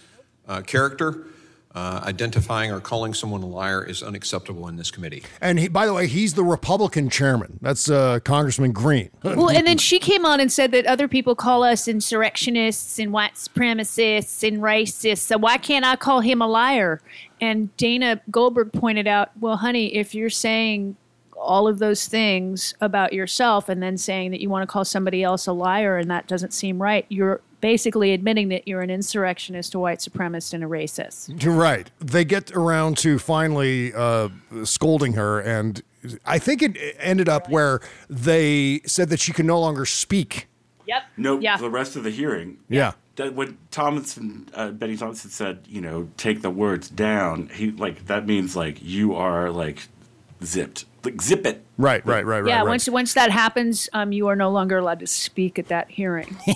[0.48, 1.26] uh, character.
[1.74, 5.22] Uh, identifying or calling someone a liar is unacceptable in this committee.
[5.40, 7.58] And he, by the way, he's the Republican chairman.
[7.62, 9.08] That's uh, Congressman Green.
[9.24, 13.10] Well, and then she came on and said that other people call us insurrectionists and
[13.10, 15.20] white supremacists and racists.
[15.20, 17.00] So why can't I call him a liar?
[17.40, 20.96] And Dana Goldberg pointed out, well, honey, if you're saying
[21.42, 25.22] all of those things about yourself and then saying that you want to call somebody
[25.22, 29.74] else a liar and that doesn't seem right, you're basically admitting that you're an insurrectionist,
[29.74, 31.42] a white supremacist, and a racist.
[31.42, 31.90] You're right.
[32.00, 34.28] They get around to finally uh,
[34.64, 35.80] scolding her, and
[36.26, 40.48] I think it ended up where they said that she could no longer speak.
[40.86, 41.02] Yep.
[41.16, 41.40] Nope.
[41.42, 41.56] Yeah.
[41.56, 42.58] The rest of the hearing.
[42.68, 42.92] Yeah.
[43.16, 47.48] That when Thomason, uh, Bennie Thompson said, you know, take the words down.
[47.54, 49.86] He like that means like you are like
[50.42, 51.64] zipped, like zip it.
[51.78, 52.48] Right, right, right, right.
[52.48, 55.90] yeah, once once that happens, um, you are no longer allowed to speak at that
[55.90, 56.36] hearing.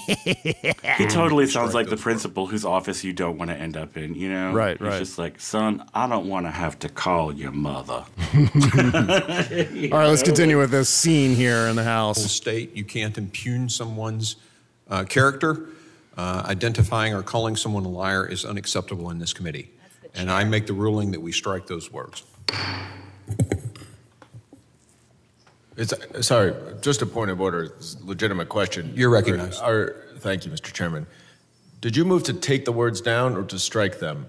[0.97, 4.15] He totally sounds like the principal whose office you don't want to end up in.
[4.15, 4.99] You know, Right, He's right.
[4.99, 8.05] just like, son, I don't want to have to call your mother.
[8.35, 8.39] All
[9.99, 12.25] right, let's continue with this scene here in the House.
[12.31, 14.37] State you can't impugn someone's
[14.89, 15.69] uh, character.
[16.17, 19.71] Uh, identifying or calling someone a liar is unacceptable in this committee.
[20.15, 22.23] And I make the ruling that we strike those words.
[25.77, 25.93] It's,
[26.27, 28.93] sorry, just a point of order, it's a legitimate question.
[28.95, 29.61] You're recognized.
[29.63, 30.73] Are- thank you, Mr.
[30.73, 31.07] Chairman.
[31.83, 34.27] Did you move to take the words down or to strike them,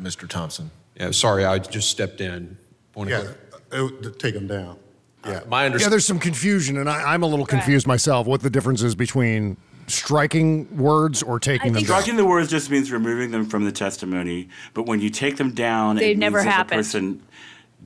[0.00, 0.28] Mr.
[0.28, 0.70] Thompson?
[0.94, 2.56] Yeah, sorry, I just stepped in.
[2.92, 3.24] Point of
[3.72, 4.08] Yeah, order.
[4.08, 4.78] uh, take them down.
[5.26, 5.40] Yeah.
[5.48, 5.80] My understanding.
[5.80, 8.26] Yeah, there's some confusion, and I, I'm a little confused myself.
[8.28, 9.56] What the difference is between
[9.88, 11.84] striking words or taking them down?
[11.84, 14.48] Striking the words just means removing them from the testimony.
[14.74, 16.68] But when you take them down, They it never means that.
[16.68, 17.22] The person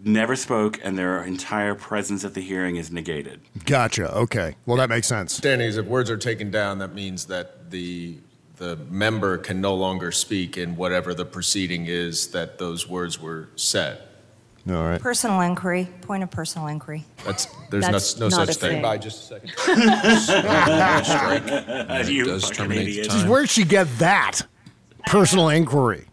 [0.04, 3.40] never spoke, and their entire presence at the hearing is negated.
[3.64, 4.12] Gotcha.
[4.14, 4.56] Okay.
[4.66, 5.34] Well, that makes sense.
[5.34, 8.18] Standings, if words are taken down, that means that the
[8.56, 13.48] the member can no longer speak in whatever the proceeding is that those words were
[13.54, 14.02] said.
[14.68, 15.00] All right.
[15.00, 17.04] Personal inquiry, point of personal inquiry.
[17.24, 18.70] That's there's That's no, no not such a thing.
[18.72, 18.82] thing.
[18.82, 19.52] By just a second.
[22.08, 23.10] You does fucking terminate the idiot.
[23.10, 23.28] time.
[23.28, 24.42] Where'd she get that?
[25.06, 26.04] Personal inquiry.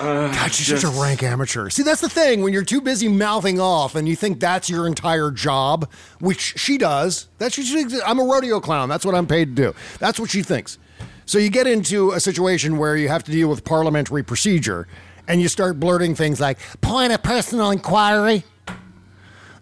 [0.00, 1.70] Uh, God, she's such just- a rank amateur.
[1.70, 2.42] See, that's the thing.
[2.42, 5.90] When you're too busy mouthing off and you think that's your entire job,
[6.20, 7.86] which she does, that's what she.
[8.04, 8.88] I'm a rodeo clown.
[8.88, 9.74] That's what I'm paid to do.
[10.00, 10.78] That's what she thinks.
[11.26, 14.86] So you get into a situation where you have to deal with parliamentary procedure
[15.26, 18.44] and you start blurting things like, point of personal inquiry.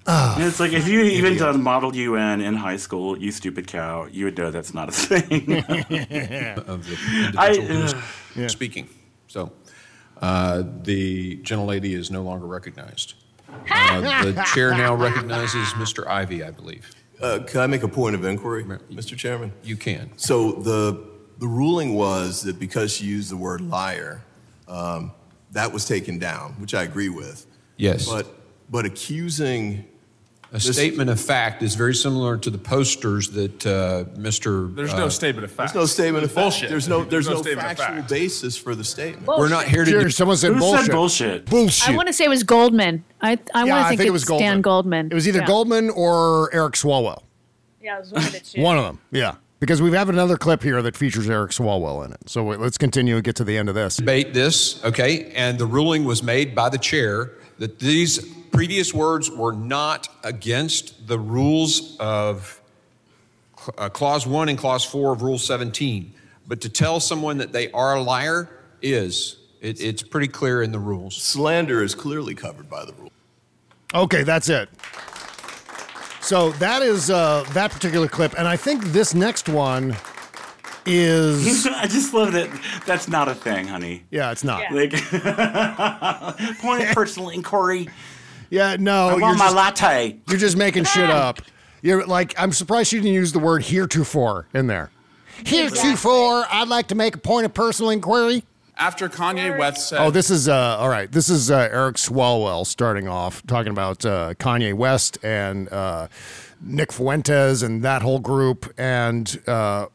[0.05, 4.09] And it's like if you even done Model UN in high school, you stupid cow,
[4.11, 5.59] you would know that's not a thing.
[5.63, 7.95] of the individual I- who's
[8.37, 8.51] ugh.
[8.51, 8.89] speaking.
[9.29, 9.53] So
[10.21, 13.15] uh, the gentlelady is no longer recognized.
[13.71, 16.07] Uh, the chair now recognizes Mr.
[16.07, 16.91] Ivey, I believe.
[17.21, 19.17] Uh, can I make a point of inquiry, Mr.
[19.17, 19.53] Chairman?
[19.63, 20.11] You can.
[20.17, 24.23] So the the ruling was that because she used the word liar,
[24.69, 25.13] um,
[25.53, 27.47] that was taken down, which I agree with.
[27.77, 28.09] Yes.
[28.09, 28.27] But
[28.71, 29.85] but accusing
[30.55, 34.75] A statement of fact is very similar to the posters that uh, Mr.
[34.75, 35.73] There's uh, no statement of fact.
[35.73, 36.43] There's no statement of fact.
[36.43, 36.69] Bullshit.
[36.69, 38.11] There's no there's, no, statement of factual fact.
[38.11, 39.27] basis for the statement.
[39.27, 39.91] We're not here to.
[39.91, 40.85] Sure, someone said Who bullshit.
[40.87, 41.45] said bullshit?
[41.47, 41.89] Bullshit.
[41.89, 43.03] I want to say it was Goldman.
[43.23, 45.07] I I Yeah, want to think, think it it's was Dan Goldman.
[45.11, 45.47] It was either Yeah.
[45.47, 47.23] Goldman or Eric Swalwell.
[47.81, 48.61] Yeah, it was one of the two.
[48.61, 49.37] One of them, yeah.
[49.59, 52.29] Because we have another clip here that features Eric Swalwell in it.
[52.29, 53.97] So wait, let's continue and get to the end of this.
[53.97, 55.33] debate this, okay?
[55.35, 58.19] And the ruling was made by the chair that these
[58.51, 62.61] previous words were not against the rules of
[63.79, 66.13] uh, Clause 1 and Clause 4 of Rule 17.
[66.47, 68.49] But to tell someone that they are a liar
[68.81, 71.17] is, it, it's pretty clear in the rules.
[71.17, 73.13] Slander is clearly covered by the rule.
[73.95, 74.69] Okay, that's it.
[76.21, 79.97] So that is uh, that particular clip, and I think this next one
[80.87, 82.49] is I just love that
[82.87, 84.05] that's not a thing, honey.
[84.11, 84.63] yeah, it's not.
[84.73, 84.93] Like
[86.61, 87.89] point of personal inquiry.
[88.51, 90.17] Yeah, no, I want you're my just- latte.
[90.29, 91.41] You're just making shit up.
[91.81, 94.91] You're like, I'm surprised she didn't use the word heretofore in there.
[95.45, 98.45] Heretofore, I'd like to make a point of personal inquiry.
[98.77, 101.11] After Kanye West said, Oh, this is uh, all right.
[101.11, 106.09] This is uh, Eric Swalwell starting off talking about uh, Kanye West and uh,
[106.61, 108.73] Nick Fuentes and that whole group.
[108.79, 109.87] And uh,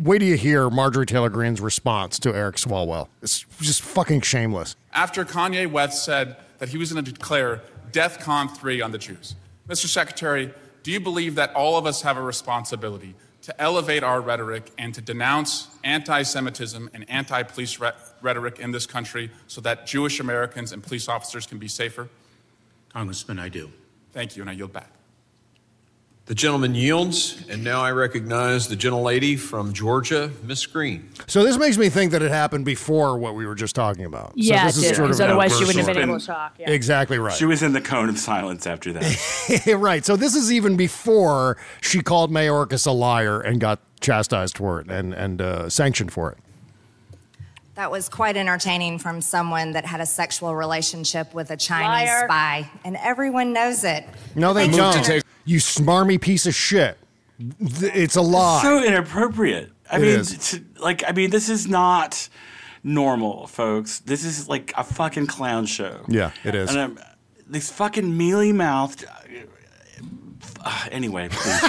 [0.00, 3.08] wait till you hear Marjorie Taylor Greene's response to Eric Swalwell.
[3.22, 4.76] It's just fucking shameless.
[4.92, 7.60] after Kanye West said that he was going to declare
[7.92, 9.34] DEFCON 3 on the Jews.
[9.68, 9.86] Mr.
[9.86, 10.52] Secretary,
[10.82, 14.92] do you believe that all of us have a responsibility to elevate our rhetoric and
[14.94, 20.18] to denounce anti Semitism and anti police re- rhetoric in this country so that Jewish
[20.20, 22.08] Americans and police officers can be safer?
[22.92, 23.70] Congressman, I do.
[24.12, 24.90] Thank you, and I yield back.
[26.26, 31.08] The gentleman yields, and now I recognize the gentlelady from Georgia, Miss Green.
[31.28, 34.32] So this makes me think that it happened before what we were just talking about.
[34.34, 36.56] Yeah, so this is did, sort of otherwise she wouldn't have been able to talk.
[36.58, 36.70] Yeah.
[36.70, 37.32] Exactly right.
[37.32, 39.76] She was in the cone of silence after that.
[39.78, 40.04] right.
[40.04, 44.90] So this is even before she called Mayorkas a liar and got chastised for it
[44.90, 46.38] and and uh, sanctioned for it.
[47.76, 52.24] That was quite entertaining from someone that had a sexual relationship with a Chinese Liar.
[52.26, 54.04] spy, and everyone knows it.
[54.34, 54.92] No, they Thank you, don't.
[55.04, 55.22] Senator.
[55.44, 56.96] You smarmy piece of shit.
[57.60, 58.62] It's a lie.
[58.62, 59.70] so inappropriate.
[59.92, 60.50] I It mean, is.
[60.52, 62.30] to- like, I mean, this is not
[62.82, 63.98] normal, folks.
[63.98, 66.00] This is like a fucking clown show.
[66.08, 66.70] Yeah, it is.
[66.70, 66.98] And I'm,
[67.46, 69.04] these fucking mealy mouthed.
[70.66, 71.62] Uh, anyway, please.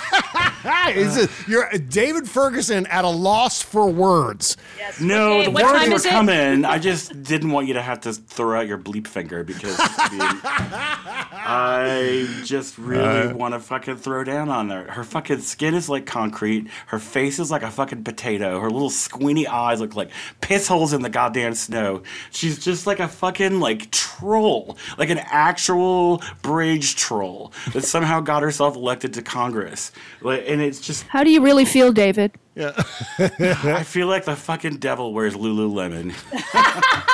[0.96, 4.58] Is it- you're David Ferguson at a loss for words.
[5.00, 6.66] no, Okay, the what words were coming.
[6.66, 10.10] I just didn't want you to have to throw out your bleep finger because I,
[10.12, 13.34] mean, I just really Uh.
[13.34, 14.84] want to fucking throw down on her.
[14.92, 16.68] Her fucking skin is like concrete.
[16.88, 18.60] Her face is like a fucking potato.
[18.60, 20.10] Her little squinty eyes look like
[20.42, 22.04] piss holes in the goddamn snow.
[22.32, 28.44] She's just like a fucking like troll, like an actual bridge troll that somehow got
[28.44, 29.94] herself elected to Congress.
[30.22, 32.34] Like, and it's just How do you really feel, David?
[32.56, 32.74] Yeah.
[33.20, 36.14] I feel like the fucking devil wears Lululemon.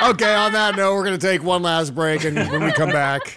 [0.00, 2.90] Okay, on that note, we're going to take one last break, and when we come
[2.90, 3.36] back,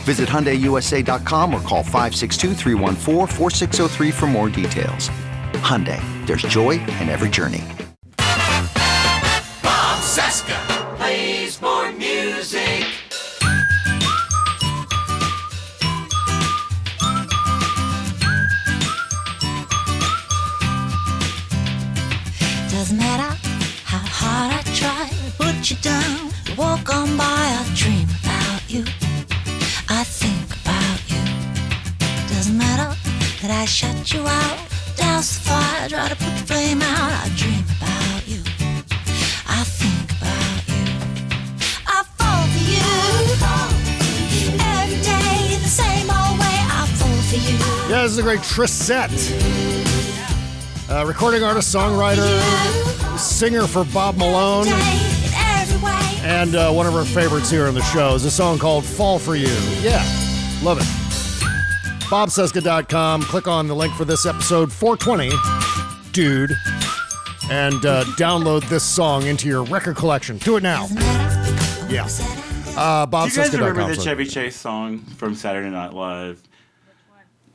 [0.00, 5.10] Visit HyundaiUSA.com or call 562-314-4603 for more details.
[5.60, 7.62] Hyundai, there's joy in every journey.
[9.62, 10.56] Bob Cesca
[10.96, 12.86] plays more music.
[22.70, 23.36] Doesn't matter
[23.84, 26.30] how hard I try to put you down.
[26.56, 28.84] Walk on by, I dream about you.
[29.92, 31.18] I think about you.
[32.32, 32.94] Doesn't matter
[33.42, 34.58] that I shut you out.
[34.96, 37.10] Douse the fire, try to put the flame out.
[37.10, 38.40] I dream about you.
[39.48, 40.86] I think about you.
[41.86, 42.86] I fall for you.
[44.78, 46.58] Every day, the same old way.
[46.70, 47.58] I fall for you.
[47.90, 49.10] Yeah, this is a great Trysette.
[50.88, 52.40] Uh, recording artist, songwriter,
[53.18, 54.66] singer for Bob Malone,
[56.30, 59.18] and uh, one of our favorites here on the show is a song called Fall
[59.18, 59.48] for You.
[59.80, 60.00] Yeah,
[60.62, 60.84] love it.
[62.08, 63.22] BobCesca.com.
[63.22, 65.30] Click on the link for this episode 420,
[66.12, 66.52] dude,
[67.50, 70.38] and uh, download this song into your record collection.
[70.38, 70.86] Do it now.
[71.88, 72.08] Yeah.
[72.76, 76.40] Uh, Do you guys remember the Chevy Chase song from Saturday Night Live?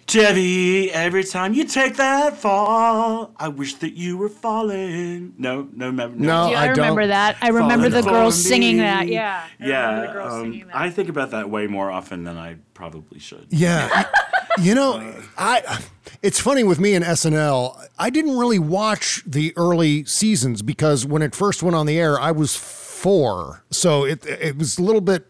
[0.07, 5.33] Chevy, every time you take that fall, I wish that you were falling.
[5.37, 6.09] No, no, no.
[6.09, 7.37] No, Yeah, I, remember that.
[7.41, 9.07] I remember the girls singing that.
[9.07, 9.47] Yeah.
[9.59, 10.75] I Yeah, the girls um, singing that.
[10.75, 13.47] I think about that way more often than I probably should.
[13.49, 14.05] Yeah.
[14.61, 15.83] you know, I
[16.21, 21.23] it's funny with me and SNL, I didn't really watch the early seasons because when
[21.23, 23.63] it first went on the air, I was 4.
[23.71, 25.25] So it it was a little bit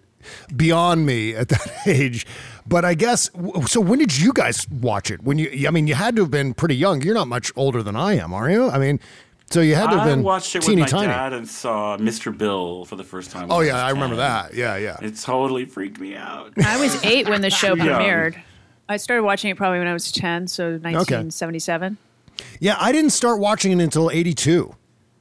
[0.56, 2.26] beyond me at that age.
[2.68, 3.30] But I guess
[3.68, 5.24] so when did you guys watch it?
[5.24, 7.02] When you I mean, you had to have been pretty young.
[7.02, 8.70] You're not much older than I am, are you?
[8.70, 9.00] I mean,
[9.52, 11.08] so you had to have I been watched it with teeny my tiny.
[11.08, 12.36] dad and saw Mr.
[12.36, 13.52] Bill for the first time.
[13.52, 14.54] Oh yeah, was I remember that.
[14.56, 14.98] Yeah, yeah.
[15.02, 16.54] It totally freaked me out.
[16.64, 18.42] I was eight when the show premiered.
[18.90, 21.98] I started watching it probably when I was 10, so 1977.
[22.60, 24.76] Yeah, I didn't start watching it until 82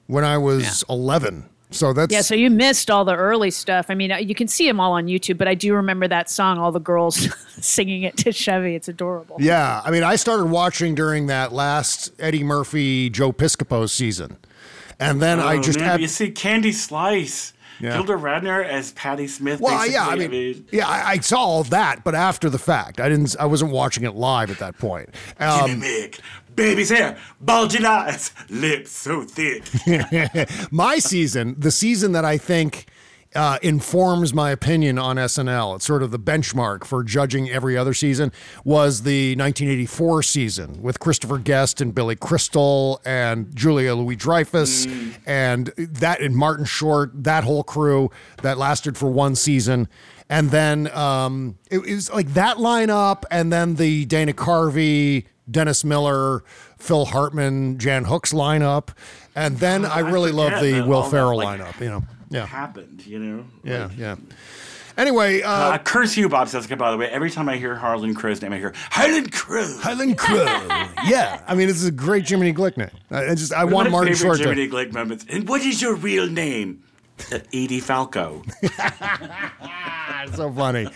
[0.06, 1.48] when I was 11.
[1.74, 3.86] So that's yeah, so you missed all the early stuff.
[3.88, 6.30] I mean, uh, you can see them all on YouTube, but I do remember that
[6.30, 7.28] song, all the girls
[7.60, 8.74] singing it to Chevy.
[8.76, 9.36] It's adorable.
[9.40, 14.36] Yeah, I mean, I started watching during that last Eddie Murphy Joe Piscopo season,
[15.00, 16.00] and then I Oh, just man, had.
[16.00, 17.94] you see Candy Slice, Yeah.
[17.94, 19.60] Gilda Radner as Patti Smith.
[19.60, 20.38] well, yeah, I basically.
[20.54, 23.34] mean, yeah, I, I saw all that, but after the fact, I didn't.
[23.40, 25.08] I wasn't watching it live at that point.
[25.40, 26.20] Um, Jimmy Mick,
[26.56, 29.64] baby's hair, bulging eyes, lips so thick.
[30.72, 32.86] my season, the season that I think
[33.34, 37.92] uh, informs my opinion on SNL, it's sort of the benchmark for judging every other
[37.92, 38.30] season,
[38.64, 44.86] was the 1984 season with Christopher Guest and Billy Crystal and Julia Louis Dreyfus
[45.26, 48.10] and that and Martin Short, that whole crew
[48.42, 49.88] that lasted for one season.
[50.30, 55.84] And then um, it, it was like that lineup, and then the Dana Carvey, Dennis
[55.84, 56.42] Miller,
[56.78, 58.88] Phil Hartman, Jan Hooks lineup,
[59.34, 61.80] and then I really love the Will that, Ferrell like, lineup.
[61.80, 63.44] You know, yeah, happened, you know?
[63.62, 64.16] yeah, Like, yeah.
[64.96, 67.08] Anyway, uh, uh, curse you, Bob Cesca, by the way.
[67.08, 69.76] Every time I hear Harlan Crow's name, I hear Highland Crow.
[69.78, 70.44] Highland Crow.
[71.04, 72.90] yeah, I mean, this is a great Jiminy Glick name.
[73.10, 74.44] I I just I One want Martin Short to.
[74.44, 75.26] Jiminy Glick moments.
[75.28, 76.83] And what is your real name?
[77.52, 78.42] Edie Falco.
[80.34, 80.88] so funny,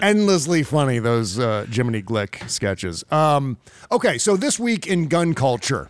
[0.00, 0.98] endlessly funny.
[0.98, 3.04] Those uh, Jiminy Glick sketches.
[3.10, 3.56] Um,
[3.90, 5.88] okay, so this week in gun culture,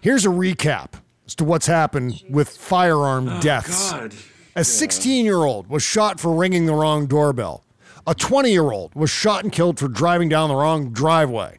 [0.00, 0.92] here's a recap
[1.26, 3.92] as to what's happened with firearm Oh, deaths.
[3.92, 4.14] God.
[4.56, 7.64] A 16 year old was shot for ringing the wrong doorbell.
[8.06, 11.58] A 20 year old was shot and killed for driving down the wrong driveway.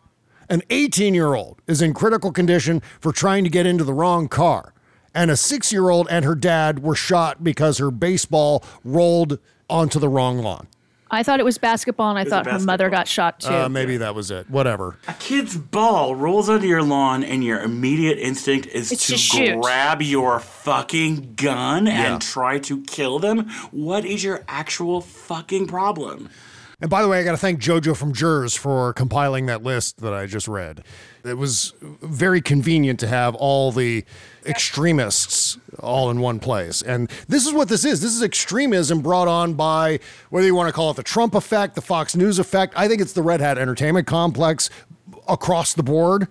[0.49, 4.27] An 18 year old is in critical condition for trying to get into the wrong
[4.27, 4.73] car.
[5.15, 9.39] And a six year old and her dad were shot because her baseball rolled
[9.69, 10.67] onto the wrong lawn.
[11.11, 13.49] I thought it was basketball, and I was thought her mother got shot too.
[13.51, 14.47] Uh, maybe that was it.
[14.47, 14.97] Whatever.
[15.07, 19.59] A kid's ball rolls onto your lawn, and your immediate instinct is It's to to
[19.59, 22.13] grab your fucking gun Yeah.
[22.13, 23.49] and try to kill them.
[23.71, 26.29] What is your actual fucking problem?
[26.79, 29.97] And by the way, I got to thank JoJo from Jerz for compiling that list
[30.01, 30.83] that I just read.
[31.23, 34.05] It was very convenient to have all the
[34.45, 36.81] extremists all in one place.
[36.81, 38.01] And this is what this is.
[38.01, 39.99] This is extremism brought on by
[40.29, 42.73] whether you want to call it the Trump effect, the Fox News effect.
[42.75, 44.69] I think it's the Red Hat Entertainment Complex
[45.27, 46.27] across the board.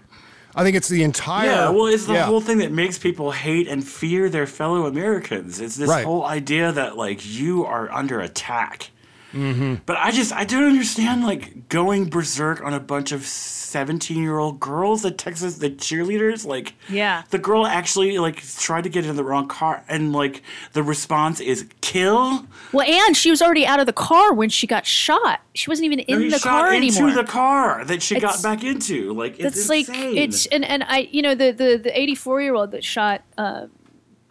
[0.54, 1.46] I think it's the entire.
[1.46, 2.24] Yeah, well, it's the yeah.
[2.26, 5.60] whole thing that makes people hate and fear their fellow Americans.
[5.60, 6.04] It's this Right.
[6.04, 8.90] whole idea that like you are under attack.
[9.32, 9.74] Mm-hmm.
[9.84, 14.38] But I just I don't understand like going berserk on a bunch of seventeen year
[14.38, 17.24] old girls at Texas the cheerleaders like Yeah.
[17.28, 21.40] the girl actually like tried to get in the wrong car and like the response
[21.40, 22.46] is kill.
[22.72, 25.40] Well, and she was already out of the car when she got shot.
[25.54, 27.12] She wasn't even in the shot car into anymore.
[27.14, 29.12] the car that she It's- got back into.
[29.12, 30.16] Like it's That's like insane.
[30.16, 33.66] it's and and I you know the the the 84 year old that shot uh,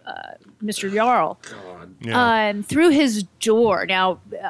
[0.08, 0.12] uh,
[0.64, 0.92] Mr.
[0.92, 1.40] Jarl
[2.12, 3.86] um, through his door.
[3.86, 4.50] Now uh,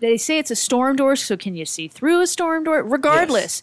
[0.00, 2.82] they say it's a storm door, so can you see through a storm door?
[2.82, 3.62] Regardless,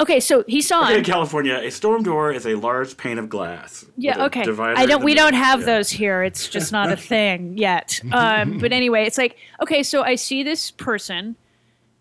[0.00, 0.20] okay.
[0.20, 0.98] So he saw Okay, him.
[0.98, 3.84] in California, a storm door is a large pane of glass.
[3.96, 4.42] Yeah, okay.
[4.42, 5.02] I don't.
[5.04, 5.66] We don't have Yeah.
[5.66, 6.22] those here.
[6.22, 8.00] It's just not a thing yet.
[8.12, 9.82] Um, but anyway, it's like okay.
[9.82, 11.36] So I see this person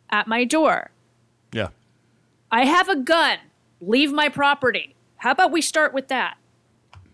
[0.09, 0.91] at my door.
[1.53, 1.69] Yeah.
[2.51, 3.37] I have a gun.
[3.81, 4.95] Leave my property.
[5.17, 6.37] How about we start with that?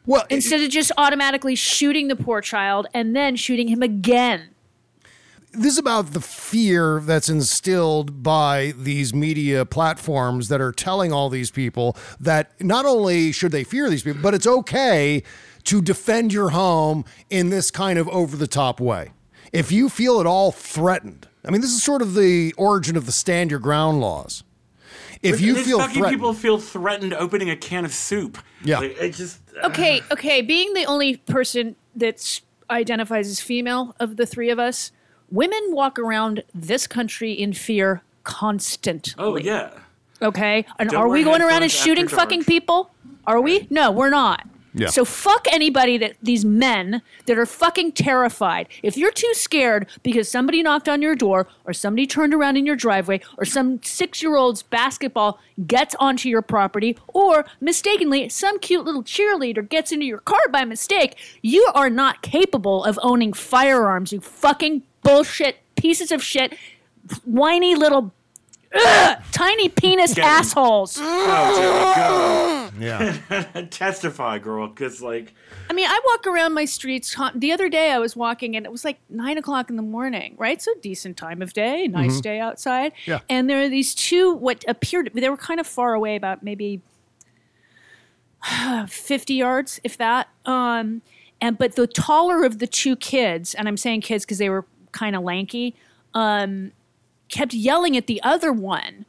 [0.08, 4.50] Well, instead of just automatically shooting the poor child and then shooting him again.
[5.58, 11.30] This is about the fear that's instilled by these media platforms that are telling all
[11.30, 15.24] these people that not only should they fear these people, but it's okay
[15.66, 19.12] to defend your home in this kind of over the top way.
[19.52, 23.06] If you feel at all threatened, I mean, this is sort of the origin of
[23.06, 24.44] the stand your ground laws.
[25.22, 28.38] If you these feel fucking threatened, people feel threatened opening a can of soup.
[28.64, 28.80] Yeah.
[28.80, 29.68] Like, it just uh.
[29.68, 30.42] Okay, okay.
[30.42, 34.92] Being the only person that identifies as female of the three of us,
[35.32, 39.14] women walk around this country in fear constantly.
[39.18, 39.72] Oh yeah.
[40.22, 40.66] Okay.
[40.80, 42.20] And Don't are we going around and shooting dark.
[42.20, 42.92] fucking people?
[43.28, 43.68] Are we?
[43.70, 44.48] No, we're not.
[44.78, 44.90] Yeah.
[44.90, 48.68] So fuck anybody that these men that are fucking terrified.
[48.84, 52.66] If you're too scared because somebody knocked on your door or somebody turned around in
[52.66, 59.04] your driveway or some 6-year-old's basketball gets onto your property or mistakenly some cute little
[59.04, 64.20] cheerleader gets into your car by mistake, you are not capable of owning firearms, you
[64.20, 66.54] fucking bullshit pieces of shit,
[67.24, 68.12] whiny little
[68.74, 70.30] ugh, tiny penis Get 'em.
[70.32, 70.98] assholes.
[71.00, 73.16] Oh, yeah.
[73.70, 75.34] Testify, girl, because like
[75.70, 77.16] I mean, I walk around my streets.
[77.16, 79.82] con- The other day, I was walking, and it was like nine o'clock in the
[79.82, 80.36] morning.
[80.38, 82.22] Right, so decent time of day, nice Mhm.
[82.22, 82.92] day outside.
[83.06, 83.20] Yeah.
[83.30, 86.82] And there are these two what appeared they were kind of far away, about maybe
[88.88, 90.28] fifty yards, if that.
[90.46, 91.02] Um,
[91.42, 94.66] and but the taller of the two kids, and I'm saying kids because they were
[94.96, 95.76] kind of lanky,
[96.16, 96.72] um,
[97.30, 99.06] kept yelling at the other one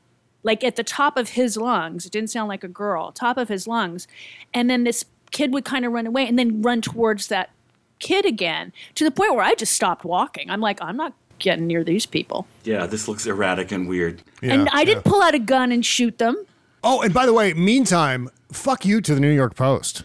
[0.47, 2.07] like at the top of his lungs.
[2.07, 4.07] It didn't sound like a girl, top of his lungs.
[4.55, 7.51] And then this kid would kind of run away and then run towards that
[7.99, 10.49] kid again to the point where I just stopped walking.
[10.49, 12.47] I'm like, I'm not getting near these people.
[12.65, 14.23] yeah, this looks erratic and weird.
[14.41, 16.47] and I didn't pull out a gun and shoot them.
[16.83, 20.05] Oh, and by the way, meantime, fuck you to the New York Post.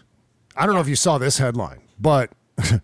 [0.56, 2.30] I don't know if you saw this headline, but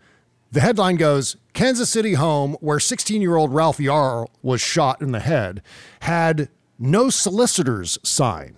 [0.51, 5.12] the headline goes Kansas City home where 16 year old Ralph Yarl was shot in
[5.12, 5.62] the head
[6.01, 8.57] had no solicitors sign.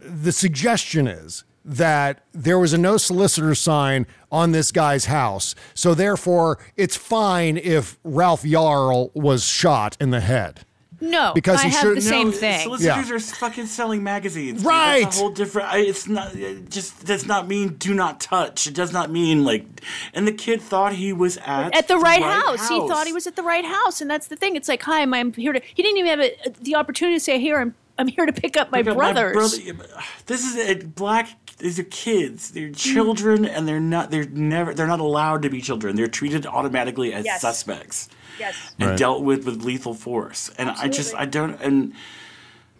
[0.00, 5.54] The suggestion is that there was a no solicitor sign on this guy's house.
[5.74, 10.64] So therefore, it's fine if Ralph Yarl was shot in the head.
[11.00, 12.60] No, Because I he have should- the same No, thing.
[12.62, 13.14] Solicitors Yeah.
[13.14, 14.64] are fucking selling magazines.
[14.64, 15.04] Right.
[15.04, 15.68] That's a whole different.
[15.72, 16.34] I- It's not.
[16.34, 18.66] It just does not mean do not touch.
[18.66, 19.64] It does not mean like.
[20.12, 22.68] And the kid thought he was at At the right, house.
[22.68, 24.56] He thought he was at the right house, and that's the thing.
[24.56, 25.60] It's like, hi, I'm, I'm here to.
[25.74, 28.56] He didn't even have a, the opportunity to say, here, I'm, I'm here to pick
[28.56, 29.32] up my Pick up brothers.
[29.58, 29.88] brother-
[30.26, 31.28] This is a black.
[31.58, 32.52] These are kids.
[32.52, 34.10] They're children, and they're not.
[34.12, 34.72] They're never.
[34.74, 35.96] They're not allowed to be children.
[35.96, 37.40] They're treated automatically as Yes.
[37.40, 38.54] suspects Yes.
[38.78, 38.98] and Right.
[38.98, 40.50] dealt with with lethal force.
[40.56, 41.92] And I just I don't and.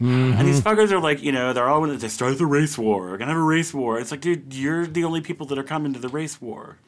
[0.00, 0.38] Mm-hmm.
[0.38, 3.10] And these fuckers are like, you know, they're all they started the race war.
[3.10, 3.98] We're gonna have a race war.
[3.98, 6.78] It's like, dude, you're the only people that are coming to the race war.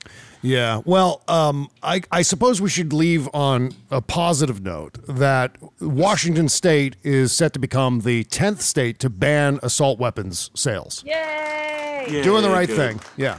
[0.42, 0.80] Yeah.
[0.84, 6.96] Well, um, I, I suppose we should leave on a positive note that Washington State
[7.02, 11.04] is set to become the 10th state to ban assault weapons sales.
[11.04, 12.22] Yay!
[12.22, 12.76] Doing the right good.
[12.76, 13.00] thing.
[13.16, 13.38] Yeah.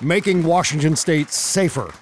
[0.00, 1.92] Making Washington State safer.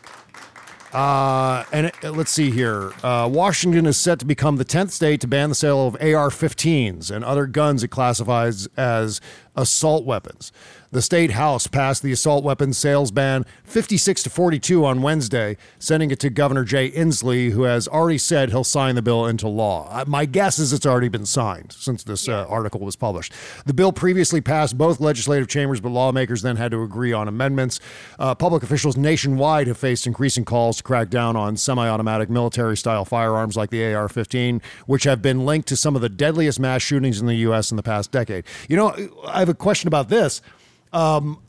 [0.93, 2.93] Uh, and it, let's see here.
[3.03, 6.31] Uh, Washington is set to become the 10th state to ban the sale of AR
[6.31, 9.21] 15s and other guns it classifies as
[9.55, 10.53] assault weapons.
[10.93, 16.11] The state house passed the assault weapons sales ban 56 to 42 on Wednesday, sending
[16.11, 19.89] it to Governor Jay Inslee, who has already said he'll sign the bill into law.
[19.89, 23.33] Uh, My guess is it's already been signed since this uh, article was published.
[23.67, 27.79] The bill previously passed both legislative chambers, but lawmakers then had to agree on amendments.
[28.19, 32.77] Uh, public officials nationwide have faced increasing calls to crack down on semi automatic military
[32.77, 36.59] style firearms like the AR 15, which have been linked to some of the deadliest
[36.59, 37.71] mass shootings in the U.S.
[37.71, 38.45] in the past decade.
[38.69, 40.43] You know, I have a question about this.
[40.93, 41.41] Um,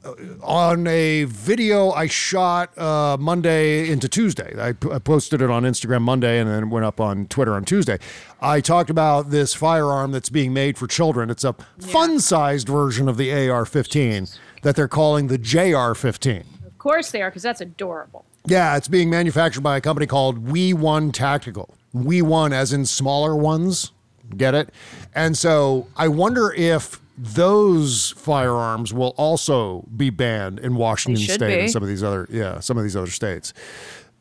[0.43, 5.63] on a video I shot uh, Monday into Tuesday, I, p- I posted it on
[5.63, 7.97] Instagram Monday and then it went up on Twitter on Tuesday.
[8.39, 11.31] I talked about this firearm that's being made for children.
[11.31, 14.27] It's a fun sized version of the AR 15
[14.61, 16.43] that they're calling the JR 15.
[16.67, 18.25] Of course they are, because that's adorable.
[18.45, 21.75] Yeah, it's being manufactured by a company called WEE1 Tactical.
[21.93, 23.91] We One, as in smaller ones.
[24.37, 24.69] Get it?
[25.13, 31.59] And so I wonder if those firearms will also be banned in Washington State be.
[31.61, 33.53] and some of these other yeah some of these other states.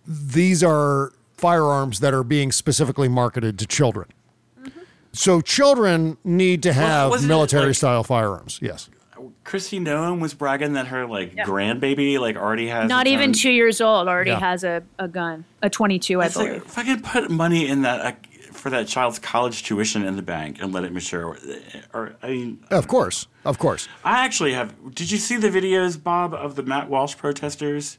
[0.06, 4.09] These are firearms that are being specifically marketed to children.
[4.62, 4.81] Mm-hmm.
[5.14, 8.59] So children need to have wasn't military like- style firearms.
[8.60, 8.90] Yes.
[9.44, 13.40] Kristi Noem was bragging that her like grandbaby like already has Not a even gun.
[13.40, 14.40] two years old already Yeah.
[14.40, 16.62] has a, a gun, a 22, I It's like, believe.
[16.66, 18.01] if I could put money in that
[18.61, 21.37] for that child's college tuition in the bank and let it mature,
[21.95, 23.27] or I mean, Of course.
[23.45, 23.89] Of course.
[24.05, 24.95] I actually have.
[24.95, 27.99] Did you see the videos, Bob, of the Matt Walsh protesters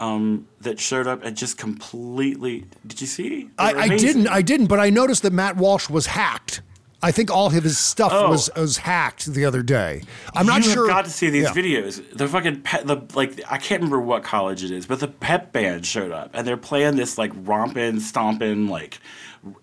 [0.00, 2.64] um, that showed up and just completely?
[2.86, 3.50] Did you see?
[3.58, 4.28] I, I didn't.
[4.28, 4.66] I didn't.
[4.66, 6.62] But I noticed that Matt Walsh was hacked.
[7.02, 8.30] I think all of his stuff Oh.
[8.30, 10.00] was was hacked the other day.
[10.34, 10.86] I'm not you sure.
[10.86, 11.52] Have got to see these Yeah.
[11.52, 12.02] videos.
[12.16, 15.52] The fucking pet, the like I can't remember what college it is, but the pep
[15.52, 19.00] band showed up and they're playing this like romping, stomping, like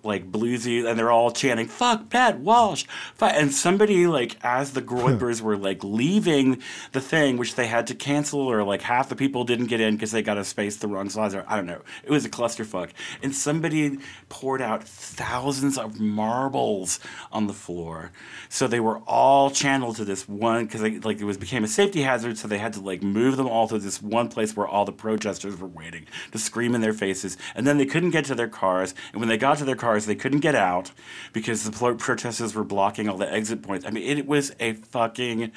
[0.04, 2.86] like bluesy, and they're all chanting "fuck Pat Walsh,"
[3.16, 3.34] fuck.
[3.36, 7.96] and somebody like as the Groypers were like leaving the thing, which they had to
[7.96, 10.88] cancel, or like half the people didn't get in because they got a space the
[10.88, 11.82] wrong size, or I don't know.
[12.04, 12.92] It was a clusterfuck,
[13.22, 14.00] and somebody
[14.30, 17.00] poured out thousands of marbles
[17.32, 18.12] on the floor,
[18.50, 22.02] so they were all channeled to this one because like it was became a safety
[22.02, 24.86] hazard, so they had to like move them all to this one place where all
[24.86, 28.36] the protesters were waiting to scream in their faces, and then they couldn't get to
[28.36, 30.92] their cars, and when they got to their cars, they couldn't get out
[31.34, 33.86] because the pro- protesters were blocking all the exit points.
[33.86, 35.52] I mean, it was a fucking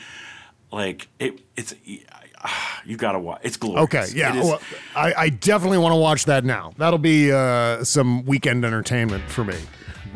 [0.72, 1.40] like it.
[1.56, 1.74] It's
[2.84, 3.40] you gotta watch.
[3.42, 3.84] It's glorious.
[3.84, 4.36] Okay, yeah.
[4.36, 4.60] Is- Well,
[4.96, 6.72] I, I definitely want to watch that now.
[6.76, 9.56] That'll be uh, some weekend entertainment for me.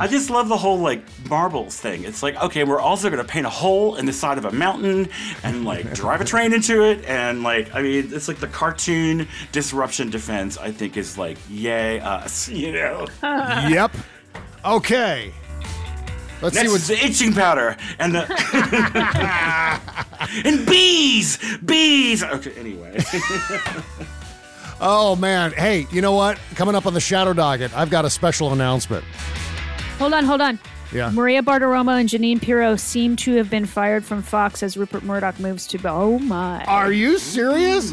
[0.01, 2.05] I just love the whole like marbles thing.
[2.05, 5.09] It's like, okay, we're also gonna paint a hole in the side of a mountain
[5.43, 9.27] and like drive a train into it, and like, I mean, it's like the cartoon
[9.51, 10.57] disruption defense.
[10.57, 13.07] I think is like, yay us, you know.
[13.23, 13.93] yep.
[14.65, 15.33] Okay.
[16.41, 18.21] Let's Next see what's the itching powder and the
[20.45, 22.23] and bees, bees.
[22.23, 23.03] Okay, anyway.
[24.81, 25.51] Oh man.
[25.53, 26.39] Hey, you know what?
[26.55, 29.05] Coming up on the Shadow Docket, I've got a special announcement.
[29.99, 30.59] Hold on, hold on.
[30.93, 31.11] Yeah.
[31.11, 35.39] Maria Bartiromo and Jeanine Pirro seem to have been fired from Fox as Rupert Murdoch
[35.39, 35.79] moves to.
[35.85, 36.65] Oh my.
[36.65, 37.93] Are you serious?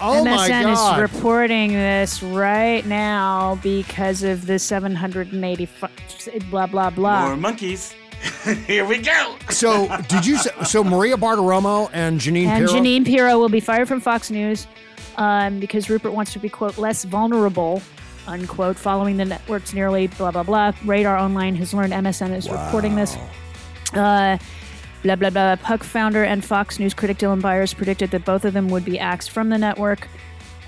[0.00, 0.96] Oh my MSN god.
[0.96, 5.86] is reporting this right now because of the 780 fu-
[6.50, 7.26] blah blah blah.
[7.28, 7.94] More monkeys.
[8.66, 9.36] Here we go.
[9.50, 10.36] so did you?
[10.38, 12.80] Say, so Maria Bartiromo and Jeanine and Pirro.
[12.80, 14.66] Jeanine Pirro will be fired from Fox News
[15.16, 17.80] um, because Rupert wants to be quote less vulnerable
[18.26, 20.72] unquote following the network's nearly blah blah blah.
[20.84, 23.16] Radar Online has learned MSN is reporting this.
[23.92, 24.38] Uh,
[25.02, 25.56] blah blah blah.
[25.56, 28.98] Puck founder and Fox News critic Dylan Byers predicted that both of them would be
[28.98, 30.08] axed from the network.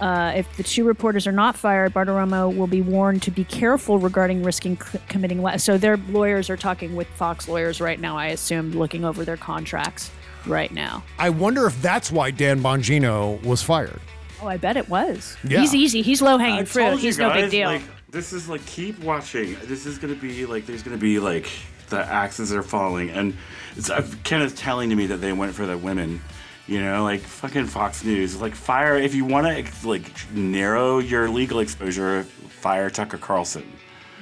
[0.01, 3.99] Uh, if the two reporters are not fired, Bartiromo will be warned to be careful
[3.99, 5.41] regarding risking c- committing.
[5.41, 8.15] La- so their lawyers are talking with Fox lawyers right now.
[8.19, 10.11] I assume looking over their contracts
[10.47, 11.03] right now.
[11.19, 14.01] I wonder if that's why Dan Bongino was fired.
[14.43, 15.37] Oh, I bet it was.
[15.45, 15.61] Yeah.
[15.61, 16.03] He's easy.
[16.03, 16.85] He's low hanging fruit.
[16.85, 17.69] told you He's no big guys, deal.
[17.69, 19.57] Like, this is like keep watching.
[19.65, 21.49] This is gonna be like there's gonna be like
[21.89, 23.37] the axes are falling, and
[23.77, 26.21] it's uh, Kenneth telling to me that they went for the women.
[26.67, 28.41] You know, like fucking Fox News.
[28.41, 32.25] Like fire if you want to like narrow your legal exposure.
[32.25, 33.71] Fire Tucker Carlson.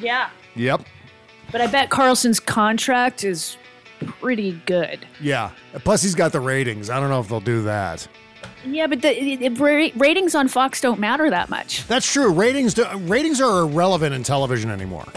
[0.01, 0.29] yeah.
[0.57, 0.85] Yep.
[1.51, 3.57] But I bet Carlson's contract is
[4.21, 5.07] pretty good.
[5.21, 5.51] Yeah.
[5.85, 6.91] Plus, he's got the ratings.
[6.91, 8.07] I don't know if they'll do that.
[8.67, 9.11] Yeah, but the
[9.45, 11.87] it- ra- ratings on Fox don't matter that much.
[11.87, 12.33] That's true.
[12.33, 15.07] Ratings do, ratings are irrelevant in television anymore.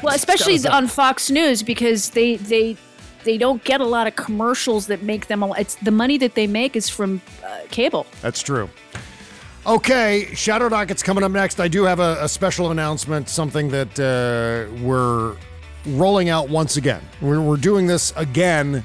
[0.00, 2.76] Well, especially That was a- on Fox News because they they
[3.24, 5.42] they don't get a lot of commercials that make them.
[5.42, 8.06] A, it's the money that they make is from uh, cable.
[8.22, 8.70] That's true.
[9.66, 11.58] Okay, Shadow Docket's coming up next.
[11.58, 15.36] I do have a, a special announcement, something that uh, we're
[15.86, 17.02] rolling out once again.
[17.20, 18.84] We're, we're doing this again,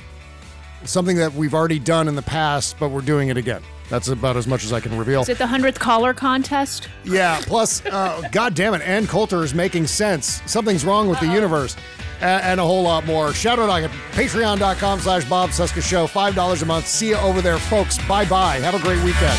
[0.84, 3.62] something that we've already done in the past, but we're doing it again.
[3.90, 5.22] That's about as much as I can reveal.
[5.22, 6.88] Is it the hundredth caller contest?
[7.04, 7.40] Yeah.
[7.44, 10.42] Plus, uh, God damn it, Ann Coulter is making sense.
[10.46, 11.76] Something's wrong with the universe,
[12.22, 13.34] a- and a whole lot more.
[13.34, 16.88] Shadow Docket, patreon.com slash Bob Cesca Show, $5 a month.
[16.88, 17.98] See you over there, folks.
[18.08, 18.56] Bye bye.
[18.60, 19.38] Have a great weekend.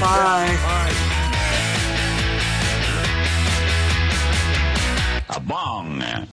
[0.00, 0.56] Bye.
[0.64, 1.10] Bye.